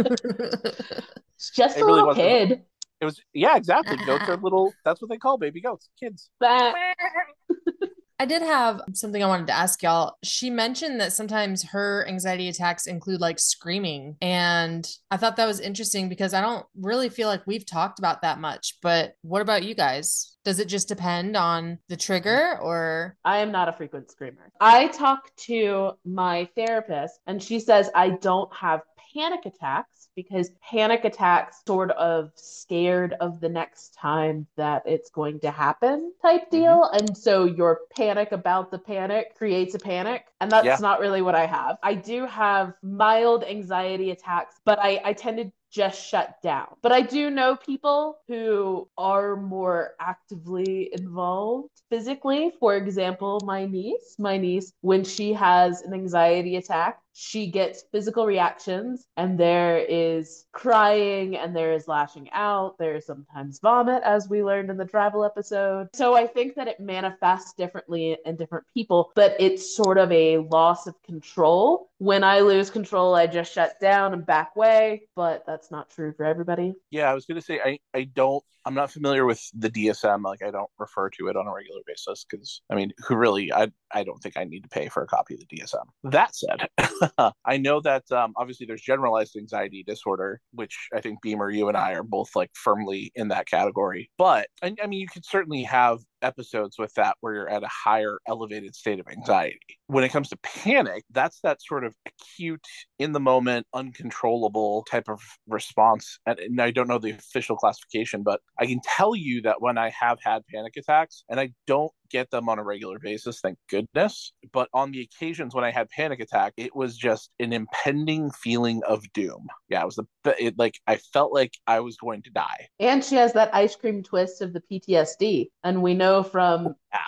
It's 1.37 1.51
just 1.51 1.77
It 1.77 1.83
a 1.83 1.85
really 1.85 2.03
little 2.03 2.07
wasn't. 2.09 2.27
kid. 2.49 2.63
It 3.01 3.05
was 3.05 3.21
yeah, 3.35 3.57
exactly. 3.57 3.97
Goats 4.07 4.29
are 4.29 4.37
little. 4.43 4.73
That's 4.85 5.03
what 5.03 5.11
they 5.11 5.19
call 5.19 5.39
baby 5.39 5.61
goats, 5.61 5.89
kids. 5.99 6.31
Bah. 6.39 6.73
I 8.23 8.25
did 8.25 8.43
have 8.43 8.81
something 8.93 9.21
I 9.21 9.27
wanted 9.27 9.49
to 9.49 9.53
ask 9.53 9.83
y'all. 9.83 10.17
She 10.23 10.49
mentioned 10.49 11.01
that 11.01 11.13
sometimes 11.13 11.65
her 11.71 12.07
anxiety 12.07 12.49
attacks 12.49 12.87
include 12.87 13.21
like 13.21 13.41
screaming. 13.41 14.17
And 14.23 14.89
I 15.11 15.17
thought 15.17 15.35
that 15.39 15.47
was 15.47 15.59
interesting 15.59 16.09
because 16.09 16.33
I 16.33 16.41
don't 16.41 16.65
really 16.79 17.09
feel 17.09 17.27
like 17.27 17.45
we've 17.49 17.67
talked 17.67 17.99
about 17.99 18.23
that 18.23 18.39
much. 18.39 18.77
But 18.81 19.17
what 19.23 19.43
about 19.43 19.65
you 19.65 19.75
guys? 19.75 20.37
Does 20.45 20.61
it 20.61 20.69
just 20.69 20.87
depend 20.87 21.37
on 21.37 21.79
the 21.89 21.97
trigger 21.97 22.61
or? 22.63 23.17
I 23.25 23.39
am 23.39 23.51
not 23.51 23.69
a 23.69 23.73
frequent 23.73 24.09
screamer. 24.13 24.53
I 24.61 24.87
talk 24.87 25.35
to 25.47 25.93
my 26.05 26.49
therapist, 26.57 27.19
and 27.27 27.43
she 27.43 27.59
says 27.59 27.91
I 27.93 28.11
don't 28.11 28.53
have 28.55 28.83
panic 29.15 29.47
attacks 29.47 30.09
because 30.15 30.51
panic 30.71 31.05
attacks 31.05 31.63
sort 31.67 31.91
of 31.93 32.31
scared 32.35 33.15
of 33.21 33.41
the 33.41 33.49
next 33.49 33.95
time 33.95 34.47
that 34.57 34.83
it's 34.87 35.11
going 35.11 35.41
to 35.41 35.51
happen 35.51 36.13
type 36.23 36.43
mm-hmm. 36.43 36.57
deal. 36.57 36.85
And 36.93 37.17
so 37.17 37.45
your 37.45 37.81
panic 37.97 38.33
about 38.33 38.71
the 38.71 38.79
panic 38.79 39.37
creates 39.37 39.75
a 39.75 39.79
panic. 39.79 40.27
And 40.41 40.51
that's 40.51 40.67
Yeah. 40.67 40.79
not 40.81 41.01
really 41.01 41.23
what 41.23 41.35
I 41.35 41.47
have. 41.47 41.79
I 41.83 41.95
do 41.95 42.27
have 42.27 42.75
mild 42.83 43.45
anxiety 43.45 44.11
attacks, 44.11 44.57
but 44.65 44.79
I, 44.79 45.01
I 45.05 45.13
tend 45.13 45.39
to 45.39 45.53
just 45.71 46.07
shut 46.07 46.37
down. 46.43 46.69
But 46.83 46.93
I 46.93 47.01
do 47.01 47.31
know 47.31 47.57
people 47.57 48.19
who 48.29 48.89
are 48.99 49.37
more 49.37 49.95
actively 49.99 50.91
involved 50.93 51.71
physically. 51.89 52.53
For 52.61 52.77
example, 52.77 53.41
my 53.45 53.65
niece, 53.65 54.17
my 54.19 54.37
niece, 54.37 54.75
when 54.83 55.03
she 55.03 55.33
has 55.33 55.81
an 55.81 55.95
anxiety 55.95 56.57
attack, 56.57 57.01
she 57.13 57.51
gets 57.51 57.85
physical 57.93 58.27
reactions 58.27 59.07
and 59.17 59.39
there 59.39 59.79
is 59.79 60.47
crying 60.53 61.37
and 61.37 61.55
there 61.55 61.73
is 61.73 61.89
lashing 61.89 62.31
out. 62.33 62.77
There 62.79 62.97
is 62.97 63.07
sometimes 63.07 63.59
vomit, 63.61 64.03
as 64.03 64.29
we 64.29 64.43
learned 64.43 64.71
in 64.71 64.77
the 64.77 64.85
travel 64.85 65.25
episode. 65.25 65.89
So 65.95 66.15
I 66.15 66.27
think 66.27 66.55
that 66.57 66.69
it 66.69 66.81
manifests 66.81 67.53
differently 67.55 68.17
in 68.25 68.37
different 68.37 68.67
people, 68.73 69.13
but 69.15 69.37
it's 69.39 69.75
sort 69.75 69.99
of 69.99 70.11
a 70.13 70.39
loss 70.39 70.87
of 70.87 71.01
control. 71.03 71.91
When 71.99 72.25
I 72.25 72.41
lose 72.41 72.71
control, 72.71 73.15
I 73.15 73.27
just 73.27 73.53
shut 73.53 73.79
down 73.81 74.13
and 74.13 74.27
back 74.27 74.53
away, 74.57 75.03
but 75.15 75.45
that's 75.47 75.71
not 75.71 75.91
true 75.91 76.13
for 76.13 76.25
everybody. 76.25 76.75
Yeah, 76.91 77.11
I 77.11 77.15
was 77.15 77.27
gonna 77.27 77.41
say 77.41 77.61
I 77.65 77.79
I 77.95 78.05
don't 78.05 78.43
I'm 78.65 78.75
not 78.75 78.91
familiar 78.91 79.25
with 79.25 79.43
the 79.55 79.71
DSM. 79.71 80.23
Like 80.23 80.43
I 80.43 80.51
don't 80.51 80.71
refer 80.79 81.11
to 81.11 81.29
it 81.29 81.37
on 81.37 81.47
a 81.47 81.53
regular 81.53 81.81
basis 81.87 82.25
because 82.29 82.63
I 82.71 82.75
mean, 82.75 82.93
who 83.07 83.17
really? 83.17 83.53
I 83.53 83.71
I 83.91 84.05
don't 84.05 84.23
think 84.23 84.37
I 84.37 84.45
need 84.45 84.63
to 84.63 84.69
pay 84.69 84.89
for 84.89 85.03
a 85.03 85.07
copy 85.07 85.35
of 85.35 85.41
the 85.41 85.57
DSM. 85.57 85.85
That 86.05 86.35
said, 86.35 86.69
I 87.45 87.57
know 87.57 87.81
that 87.81 88.11
um, 88.13 88.33
obviously 88.37 88.67
there's 88.67 88.83
generalized 88.83 89.37
anxiety 89.37 89.83
disorder, 89.87 90.41
which 90.53 90.89
I 90.95 91.01
think 91.01 91.21
Beamer, 91.23 91.51
you 91.51 91.69
and 91.69 91.77
I 91.77 91.93
are 91.95 92.03
both 92.03 92.35
like 92.37 92.51
firmly 92.55 93.13
in 93.15 93.29
that 93.29 93.47
category. 93.47 94.11
But 94.19 94.49
I, 94.63 94.75
I 94.83 94.87
mean, 94.87 95.01
you 95.01 95.09
could 95.09 95.25
certainly 95.25 95.63
have 95.65 95.99
episodes 96.23 96.77
with 96.79 96.93
that 96.95 97.17
where 97.21 97.35
you're 97.35 97.49
at 97.49 97.63
a 97.63 97.69
higher 97.69 98.19
elevated 98.27 98.75
state 98.75 99.01
of 99.01 99.07
anxiety. 99.09 99.59
When 99.87 100.05
it 100.05 100.11
comes 100.11 100.29
to 100.31 100.39
panic, 100.39 101.05
that's 101.11 101.41
that 101.41 101.61
sort 101.63 101.85
of 101.85 101.95
acute, 102.07 102.65
in 102.99 103.13
the 103.13 103.21
moment, 103.21 103.67
uncontrollable 103.75 104.85
type 104.91 105.09
of 105.09 105.21
response. 105.47 106.19
And, 106.27 106.61
I 106.61 106.71
don't 106.71 106.89
know 106.89 106.99
the 106.99 107.11
official 107.11 107.57
classification, 107.57 108.23
but 108.23 108.41
I 108.59 108.67
can 108.67 108.81
tell 108.85 109.15
you 109.15 109.43
that 109.43 109.61
when 109.61 109.79
I 109.79 109.91
have 109.91 110.19
had 110.23 110.47
panic 110.47 110.77
attacks, 110.77 111.25
and 111.29 111.41
I 111.41 111.53
don't 111.67 111.93
get 112.13 112.31
them 112.31 112.49
on 112.49 112.59
a 112.59 112.63
regular 112.63 112.99
basis, 112.99 113.41
thank 113.41 113.59
goodness. 113.69 114.33
But 114.53 114.69
on 114.73 114.93
the 114.93 115.01
occasions 115.01 115.55
when 115.55 115.65
I 115.65 115.71
had 115.71 115.89
panic 115.89 116.21
attack, 116.21 116.53
it 116.57 116.77
was 116.77 116.97
just 116.97 117.31
an 117.41 117.53
impending 117.53 118.31
feeling 118.31 118.83
of 118.87 119.03
doom. 119.13 119.47
Yeah, 119.69 119.83
it 119.83 119.87
was 119.87 119.97
the 119.97 120.45
it, 120.45 120.59
like 120.59 120.75
I 120.87 120.97
felt 120.97 121.33
like 121.33 121.55
I 121.67 121.81
was 121.81 121.97
going 121.97 122.23
to 122.23 122.31
die. 122.31 122.69
And 122.79 123.03
she 123.03 123.17
has 123.17 123.33
that 123.33 123.55
ice 123.55 123.75
cream 123.75 124.03
twist 124.03 124.43
of 124.43 124.53
the 124.53 124.63
PTSD. 124.71 125.49
And 125.65 125.83
we 125.83 125.95
know 125.95 126.12
from 126.21 126.75
Yeah. 126.93 126.99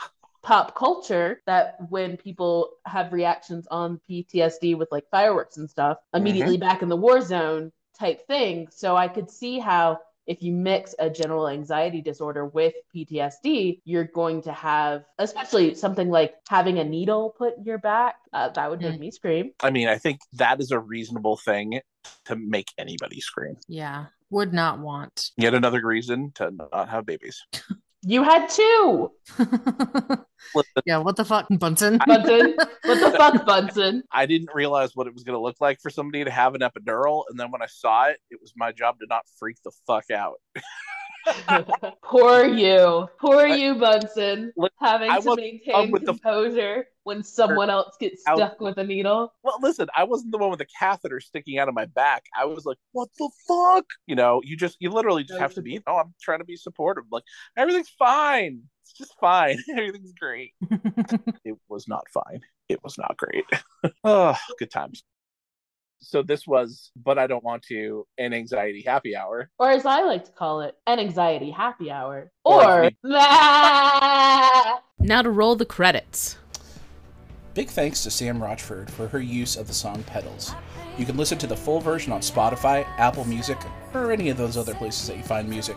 pop 0.43 0.75
culture 0.77 1.43
that 1.47 1.77
when 1.91 2.17
people 2.17 2.71
have 2.87 3.13
reactions 3.13 3.67
on 3.71 4.01
PTSD 4.09 4.77
with 4.77 4.89
like 4.93 5.05
fireworks 5.11 5.57
and 5.57 5.69
stuff, 5.69 5.99
immediately 6.15 6.57
back 6.57 6.83
in 6.83 6.89
the 6.89 6.97
war 6.97 7.21
zone 7.21 7.73
type 7.99 8.27
thing. 8.27 8.69
So 8.71 8.97
I 8.97 9.09
could 9.09 9.29
see 9.31 9.59
how 9.59 9.99
if 10.27 10.43
you 10.43 10.53
mix 10.53 10.95
a 10.99 11.11
general 11.11 11.49
anxiety 11.49 12.01
disorder 12.01 12.47
with 12.47 12.73
PTSD, 12.95 13.81
you're 13.85 14.05
going 14.05 14.41
to 14.43 14.53
have, 14.53 15.05
especially 15.19 15.75
something 15.75 16.09
like 16.09 16.35
having 16.49 16.79
a 16.79 16.85
needle 16.85 17.35
put 17.37 17.59
in 17.59 17.65
your 17.65 17.77
back. 17.77 18.17
Uh, 18.33 18.49
that 18.49 18.71
would 18.71 18.81
make 18.81 18.95
Mm. 18.95 19.01
me 19.01 19.11
scream. 19.11 19.53
I 19.63 19.71
mean, 19.71 19.87
I 19.89 19.99
think 19.99 20.21
that 20.35 20.61
is 20.61 20.71
a 20.71 20.79
reasonable 20.79 21.37
thing 21.37 21.81
to 22.25 22.37
make 22.37 22.69
anybody 22.79 23.21
scream. 23.21 23.57
Yeah, 23.69 24.07
would 24.31 24.55
not 24.55 24.79
want. 24.79 25.31
Yet 25.37 25.53
another 25.55 25.85
reason 25.87 26.33
to 26.37 26.51
not 26.51 26.89
have 26.89 27.05
babies. 27.07 27.43
You 28.07 28.23
had 28.23 28.49
two, 28.49 29.13
yeah, 30.85 30.99
what 30.99 31.17
the 31.17 31.25
fuck, 31.25 31.47
Bunsen? 31.51 31.99
Bunsen. 32.07 32.55
what 32.85 33.01
the 33.01 33.11
fuck, 33.17 33.47
Bunsen? 33.47 34.03
I 34.13 34.27
didn't 34.27 34.51
realize 34.55 34.95
what 34.95 35.07
it 35.07 35.15
was 35.15 35.25
going 35.25 35.37
to 35.37 35.41
look 35.41 35.57
like 35.61 35.81
for 35.81 35.89
somebody 35.89 36.23
to 36.25 36.31
have 36.31 36.55
an 36.55 36.61
epidural, 36.61 37.25
and 37.31 37.41
then 37.41 37.51
when 37.51 37.63
I 37.63 37.67
saw 37.67 38.09
it, 38.09 38.19
it 38.31 38.39
was 38.43 38.53
my 38.57 38.73
job 38.73 38.99
to 39.01 39.07
not 39.09 39.23
freak 39.39 39.57
the 39.65 39.73
fuck 39.87 40.11
out. 40.11 40.35
Poor 42.03 42.45
you. 42.47 43.09
Poor 43.21 43.47
you, 43.47 43.75
Bunsen. 43.75 44.53
Look, 44.57 44.73
Having 44.81 45.11
I 45.11 45.21
to 45.21 45.37
maintain 45.37 45.75
up 45.75 45.91
with 45.91 46.03
the- 46.05 46.13
composure 46.13 46.87
when 47.05 47.23
someone 47.23 47.71
else 47.71 47.97
gets 48.01 48.23
I 48.27 48.33
was- 48.33 48.41
stuck 48.41 48.61
with 48.61 48.79
a 48.79 48.85
needle. 48.85 49.33
Well, 49.43 49.59
listen, 49.61 49.89
I 49.97 50.05
wasn't 50.05 50.33
the 50.33 50.39
one 50.39 50.51
with 50.51 50.59
the 50.59 50.67
catheter 50.79 51.21
sticking 51.21 51.59
out 51.59 51.69
of 51.69 51.75
my 51.75 51.87
back. 51.87 52.25
I 52.39 52.45
was 52.47 52.65
like, 52.65 52.79
"What 52.93 53.09
the 53.19 53.31
fuck?" 53.49 53.85
You 54.07 54.17
know, 54.17 54.41
you 54.45 54.57
just 54.57 54.77
you 54.81 54.91
literally 54.91 55.25
just 55.25 55.41
have 55.41 55.55
to 55.55 55.63
be. 55.63 55.81
Oh, 55.87 55.97
I'm 55.97 56.15
trying 56.21 56.39
to 56.41 56.45
be 56.45 56.57
supportive. 56.57 57.05
Like 57.11 57.25
everything's 57.57 57.91
fine. 57.91 58.63
It's 58.83 58.93
just 58.93 59.15
fine. 59.19 59.59
Everything's 59.71 60.13
great. 60.13 60.53
it 61.45 61.57
was 61.69 61.89
not 61.89 62.05
fine. 62.13 62.41
It 62.69 62.83
was 62.85 62.99
not 62.99 63.17
great. 63.17 63.45
oh, 64.05 64.37
good 64.59 64.71
times. 64.71 65.05
So 66.05 66.23
this 66.23 66.47
was, 66.47 66.91
but 66.97 67.19
I 67.19 67.27
don't 67.27 67.43
want 67.43 67.63
to, 67.65 68.07
an 68.19 68.33
anxiety 68.33 68.83
happy 68.83 69.17
hour. 69.17 69.51
Or 69.59 69.71
as 69.71 69.87
I 69.87 70.03
like 70.03 70.25
to 70.25 70.33
call 70.33 70.61
it, 70.61 70.77
an 70.87 70.99
anxiety 70.99 71.51
happy 71.51 71.91
hour. 71.91 72.31
Or 72.45 72.85
Or, 72.85 72.91
Now 73.03 74.81
to 75.23 75.31
roll 75.31 75.57
the 75.57 75.65
credits. 75.65 76.37
Big 77.55 77.69
thanks 77.69 78.03
to 78.03 78.11
Sam 78.11 78.43
Rochford 78.43 78.91
for 78.91 79.09
her 79.09 79.21
use 79.21 79.57
of 79.57 79.67
the 79.67 79.75
song 79.75 80.03
Petals. 80.05 80.53
You 80.99 81.07
can 81.07 81.17
listen 81.17 81.39
to 81.39 81.47
the 81.47 81.57
full 81.57 81.81
version 81.81 82.13
on 82.13 82.21
Spotify, 82.21 82.87
Apple 82.99 83.25
Music, 83.25 83.59
or 83.95 84.13
any 84.13 84.29
of 84.29 84.37
those 84.37 84.57
other 84.57 84.75
places 84.75 85.09
that 85.09 85.17
you 85.17 85.23
find 85.23 85.49
music. 85.49 85.77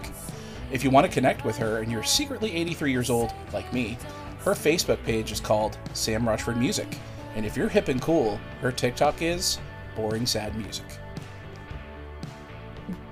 If 0.71 0.83
you 0.83 0.89
want 0.89 1.07
to 1.07 1.11
connect 1.11 1.45
with 1.45 1.57
her 1.57 1.79
and 1.79 1.91
you're 1.91 2.03
secretly 2.03 2.53
83 2.55 2.91
years 2.91 3.09
old, 3.09 3.33
like 3.53 3.71
me, 3.71 3.97
her 4.39 4.53
Facebook 4.53 5.01
page 5.03 5.31
is 5.31 5.39
called 5.39 5.77
Sam 5.93 6.27
Rochford 6.27 6.57
Music. 6.57 6.97
And 7.35 7.45
if 7.45 7.55
you're 7.55 7.69
hip 7.69 7.87
and 7.87 8.01
cool, 8.01 8.39
her 8.61 8.71
TikTok 8.71 9.21
is 9.21 9.59
Boring 9.97 10.25
Sad 10.25 10.55
Music. 10.55 10.86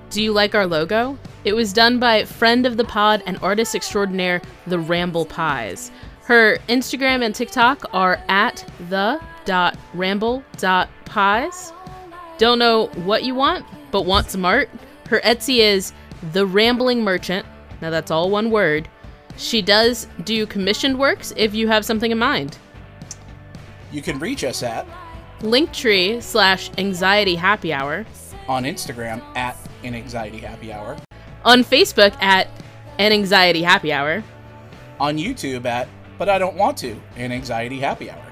Do 0.08 0.22
you 0.22 0.32
like 0.32 0.54
our 0.54 0.66
logo? 0.66 1.18
It 1.44 1.52
was 1.52 1.74
done 1.74 1.98
by 1.98 2.24
friend 2.24 2.64
of 2.64 2.78
the 2.78 2.84
pod 2.84 3.22
and 3.26 3.38
artist 3.42 3.74
extraordinaire, 3.74 4.40
The 4.66 4.78
Ramble 4.78 5.26
Pies. 5.26 5.90
Her 6.22 6.56
Instagram 6.68 7.24
and 7.24 7.34
TikTok 7.34 7.84
are 7.92 8.22
at 8.28 8.64
the.ramble.pies. 8.88 11.72
Don't 12.38 12.58
know 12.58 12.86
what 13.04 13.24
you 13.24 13.34
want, 13.34 13.64
but 13.90 14.02
want 14.02 14.30
some 14.30 14.44
art? 14.44 14.68
Her 15.08 15.20
Etsy 15.20 15.58
is 15.58 15.92
The 16.32 16.46
Rambling 16.46 17.02
Merchant. 17.02 17.46
Now 17.80 17.90
that's 17.90 18.10
all 18.10 18.30
one 18.30 18.50
word. 18.50 18.88
She 19.36 19.60
does 19.60 20.08
do 20.24 20.46
commissioned 20.46 20.98
works 20.98 21.32
if 21.36 21.54
you 21.54 21.68
have 21.68 21.84
something 21.84 22.10
in 22.10 22.18
mind. 22.18 22.58
You 23.92 24.02
can 24.02 24.18
reach 24.18 24.44
us 24.44 24.62
at 24.62 24.86
Linktree 25.40 26.22
slash 26.22 26.70
anxiety 26.78 27.34
happy 27.34 27.72
hour. 27.72 28.06
on 28.48 28.64
Instagram 28.64 29.22
at 29.36 29.56
an 29.84 29.94
anxiety 29.94 30.38
happy 30.38 30.72
hour, 30.72 30.96
On 31.44 31.62
Facebook 31.62 32.14
at 32.22 32.48
an 32.98 33.12
anxiety 33.12 33.62
happy 33.62 33.92
hour. 33.92 34.22
on 34.98 35.16
YouTube 35.18 35.64
at 35.66 35.88
but 36.18 36.28
I 36.30 36.38
don't 36.38 36.56
want 36.56 36.78
to 36.78 36.96
an 37.16 37.30
anxiety 37.32 37.78
happy 37.80 38.10
hour. 38.10 38.24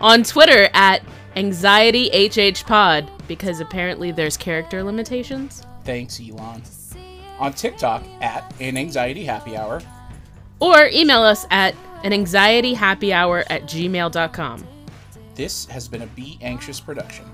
on 0.00 0.22
Twitter 0.22 0.68
at 0.72 1.02
anxiety 1.36 2.08
hh 2.28 2.64
pod 2.66 3.10
because 3.28 3.60
apparently 3.60 4.10
there's 4.10 4.36
character 4.36 4.82
limitations. 4.82 5.62
Thanks, 5.84 6.20
Elon. 6.20 6.62
On 7.38 7.52
TikTok 7.52 8.02
at 8.22 8.52
an 8.60 8.76
anxiety 8.76 9.24
happy 9.24 9.56
hour, 9.56 9.80
Or 10.58 10.88
email 10.92 11.20
us 11.22 11.46
at 11.50 11.74
an 12.04 12.12
anxiety 12.12 12.74
happy 12.74 13.12
hour 13.12 13.44
at 13.48 13.62
gmail.com. 13.64 14.66
This 15.40 15.64
has 15.70 15.88
been 15.88 16.02
a 16.02 16.06
Be 16.08 16.38
Anxious 16.42 16.80
production. 16.80 17.24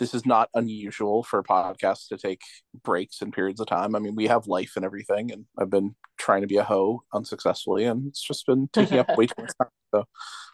This 0.00 0.14
is 0.14 0.26
not 0.26 0.48
unusual 0.52 1.22
for 1.22 1.44
podcasts 1.44 2.08
to 2.08 2.18
take 2.18 2.40
breaks 2.82 3.22
and 3.22 3.32
periods 3.32 3.60
of 3.60 3.68
time. 3.68 3.94
I 3.94 4.00
mean, 4.00 4.16
we 4.16 4.26
have 4.26 4.48
life 4.48 4.72
and 4.74 4.84
everything, 4.84 5.30
and 5.30 5.44
I've 5.56 5.70
been 5.70 5.94
trying 6.18 6.40
to 6.40 6.48
be 6.48 6.56
a 6.56 6.64
hoe 6.64 7.04
unsuccessfully, 7.14 7.84
and 7.84 8.08
it's 8.08 8.20
just 8.20 8.46
been 8.46 8.68
taking 8.72 8.98
up 8.98 9.16
way 9.16 9.26
too 9.28 9.42
much 9.42 9.52
time. 9.62 9.70
So 9.94 10.04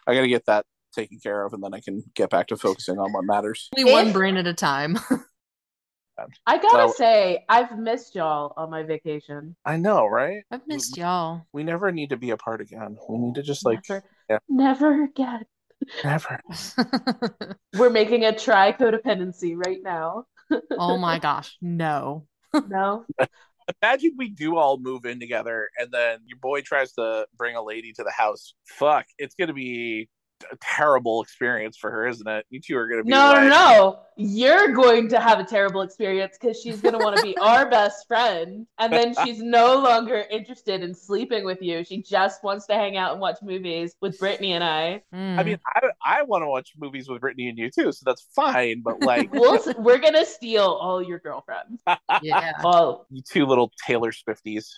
I 0.05 0.13
got 0.13 0.21
to 0.21 0.27
get 0.27 0.45
that 0.45 0.67
taken 0.93 1.17
care 1.17 1.43
of, 1.43 1.51
and 1.53 1.63
then 1.63 1.73
I 1.73 1.79
can 1.79 2.03
get 2.13 2.29
back 2.29 2.45
to 2.49 2.57
focusing 2.57 2.99
on 2.99 3.11
what 3.11 3.23
matters. 3.23 3.69
Only 3.75 3.91
one 3.91 4.13
brain 4.13 4.37
at 4.37 4.45
a 4.45 4.53
time. 4.53 4.99
I 6.45 6.57
gotta 6.57 6.89
So- 6.89 6.93
say, 6.97 7.45
I've 7.49 7.77
missed 7.77 8.15
y'all 8.15 8.53
on 8.57 8.69
my 8.69 8.83
vacation. 8.83 9.55
I 9.65 9.77
know, 9.77 10.05
right? 10.07 10.43
I've 10.51 10.65
missed 10.67 10.97
y'all. 10.97 11.45
We 11.53 11.63
never 11.63 11.91
need 11.91 12.09
to 12.09 12.17
be 12.17 12.31
apart 12.31 12.61
again. 12.61 12.97
We 13.09 13.17
need 13.17 13.35
to 13.35 13.43
just 13.43 13.65
like 13.65 13.81
never, 13.89 14.03
yeah. 14.29 14.39
never 14.49 15.03
again. 15.03 15.45
never. 16.03 16.39
We're 17.77 17.89
making 17.91 18.25
a 18.25 18.35
tri 18.37 18.73
codependency 18.73 19.55
right 19.55 19.79
now. 19.83 20.25
oh 20.71 20.97
my 20.97 21.19
gosh, 21.27 21.55
no. 21.61 22.25
No, 22.67 23.05
Imagine 23.83 24.13
we 24.17 24.29
do 24.29 24.55
all 24.57 24.77
move 24.79 25.05
in 25.05 25.19
together, 25.19 25.69
and 25.77 25.91
then 25.91 26.19
your 26.25 26.39
boy 26.39 26.61
tries 26.61 26.93
to 26.93 27.27
bring 27.37 27.55
a 27.55 27.61
lady 27.61 27.91
to 27.93 28.03
the 28.03 28.11
house. 28.11 28.53
Fuck, 28.65 29.05
it's 29.19 29.35
gonna 29.35 29.53
be 29.53 30.09
a 30.51 30.57
terrible 30.61 31.21
experience 31.21 31.77
for 31.77 31.91
her, 31.91 32.07
isn't 32.07 32.27
it? 32.27 32.45
You 32.49 32.59
two 32.59 32.77
are 32.77 32.87
gonna 32.87 33.03
be 33.03 33.09
no, 33.09 33.31
like, 33.31 33.43
no, 33.43 33.49
no. 33.49 33.99
You're 34.19 34.69
going 34.69 35.09
to 35.09 35.19
have 35.19 35.39
a 35.39 35.43
terrible 35.43 35.81
experience 35.81 36.37
because 36.39 36.59
she's 36.59 36.81
gonna 36.81 36.97
want 36.97 37.17
to 37.17 37.23
be 37.23 37.37
our 37.37 37.69
best 37.69 38.07
friend, 38.07 38.65
and 38.79 38.91
then 38.91 39.13
she's 39.23 39.39
no 39.39 39.79
longer 39.79 40.25
interested 40.31 40.81
in 40.81 40.93
sleeping 40.93 41.45
with 41.45 41.61
you. 41.61 41.83
She 41.83 42.01
just 42.01 42.43
wants 42.43 42.65
to 42.67 42.73
hang 42.73 42.97
out 42.97 43.11
and 43.11 43.21
watch 43.21 43.37
movies 43.41 43.95
with 44.01 44.17
Brittany 44.19 44.53
and 44.53 44.63
I. 44.63 45.03
Mm. 45.13 45.39
I 45.39 45.43
mean, 45.43 45.59
I, 45.67 45.81
I 46.03 46.21
want 46.23 46.43
to 46.43 46.47
watch 46.47 46.73
movies 46.77 47.07
with 47.07 47.21
Brittany 47.21 47.49
and 47.49 47.57
you 47.57 47.69
too, 47.69 47.91
so 47.91 48.03
that's 48.05 48.27
fine. 48.35 48.81
But 48.81 49.01
like, 49.03 49.31
We'll, 49.37 49.61
we're 49.77 49.99
gonna 49.99 50.25
steal 50.25 50.63
all 50.63 51.01
your 51.01 51.19
girlfriends. 51.19 51.81
yeah. 52.21 52.53
All. 52.63 53.05
you 53.09 53.21
two 53.21 53.45
little 53.45 53.71
Taylor 53.85 54.11
Swifties. 54.11 54.69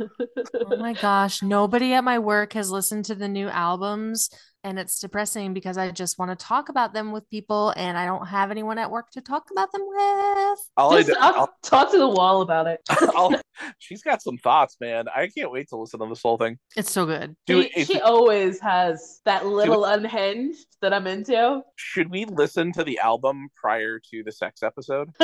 Oh 0.00 0.76
my 0.76 0.92
gosh, 0.94 1.42
nobody 1.42 1.92
at 1.94 2.04
my 2.04 2.18
work 2.18 2.52
has 2.52 2.70
listened 2.70 3.04
to 3.06 3.14
the 3.14 3.28
new 3.28 3.48
albums, 3.48 4.30
and 4.66 4.80
it's 4.80 4.98
depressing 4.98 5.54
because 5.54 5.78
I 5.78 5.92
just 5.92 6.18
want 6.18 6.36
to 6.36 6.44
talk 6.44 6.68
about 6.68 6.92
them 6.92 7.12
with 7.12 7.28
people, 7.30 7.72
and 7.76 7.96
I 7.96 8.04
don't 8.04 8.26
have 8.26 8.50
anyone 8.50 8.78
at 8.78 8.90
work 8.90 9.10
to 9.12 9.20
talk 9.20 9.44
about 9.52 9.70
them 9.70 9.82
with. 9.86 10.58
All 10.76 10.92
I 10.92 10.98
Just, 11.02 11.08
do- 11.08 11.16
I'll 11.20 11.34
I'll- 11.34 11.54
talk 11.62 11.92
to 11.92 11.98
the 11.98 12.08
wall 12.08 12.42
about 12.42 12.66
it. 12.66 12.80
I'll- 12.90 13.40
she's 13.78 14.02
got 14.02 14.20
some 14.20 14.36
thoughts, 14.38 14.76
man. 14.80 15.04
I 15.14 15.28
can't 15.28 15.52
wait 15.52 15.68
to 15.68 15.76
listen 15.76 16.00
to 16.00 16.06
this 16.08 16.20
whole 16.20 16.36
thing. 16.36 16.58
It's 16.76 16.90
so 16.90 17.06
good. 17.06 17.36
Do 17.46 17.62
she, 17.62 17.68
it- 17.76 17.86
she 17.86 18.00
always 18.00 18.58
has 18.60 19.20
that 19.24 19.46
little 19.46 19.84
unhinged 19.84 20.66
that 20.82 20.92
I'm 20.92 21.06
into. 21.06 21.62
Should 21.76 22.10
we 22.10 22.24
listen 22.24 22.72
to 22.72 22.82
the 22.82 22.98
album 22.98 23.48
prior 23.54 24.00
to 24.10 24.22
the 24.24 24.32
sex 24.32 24.64
episode? 24.64 25.10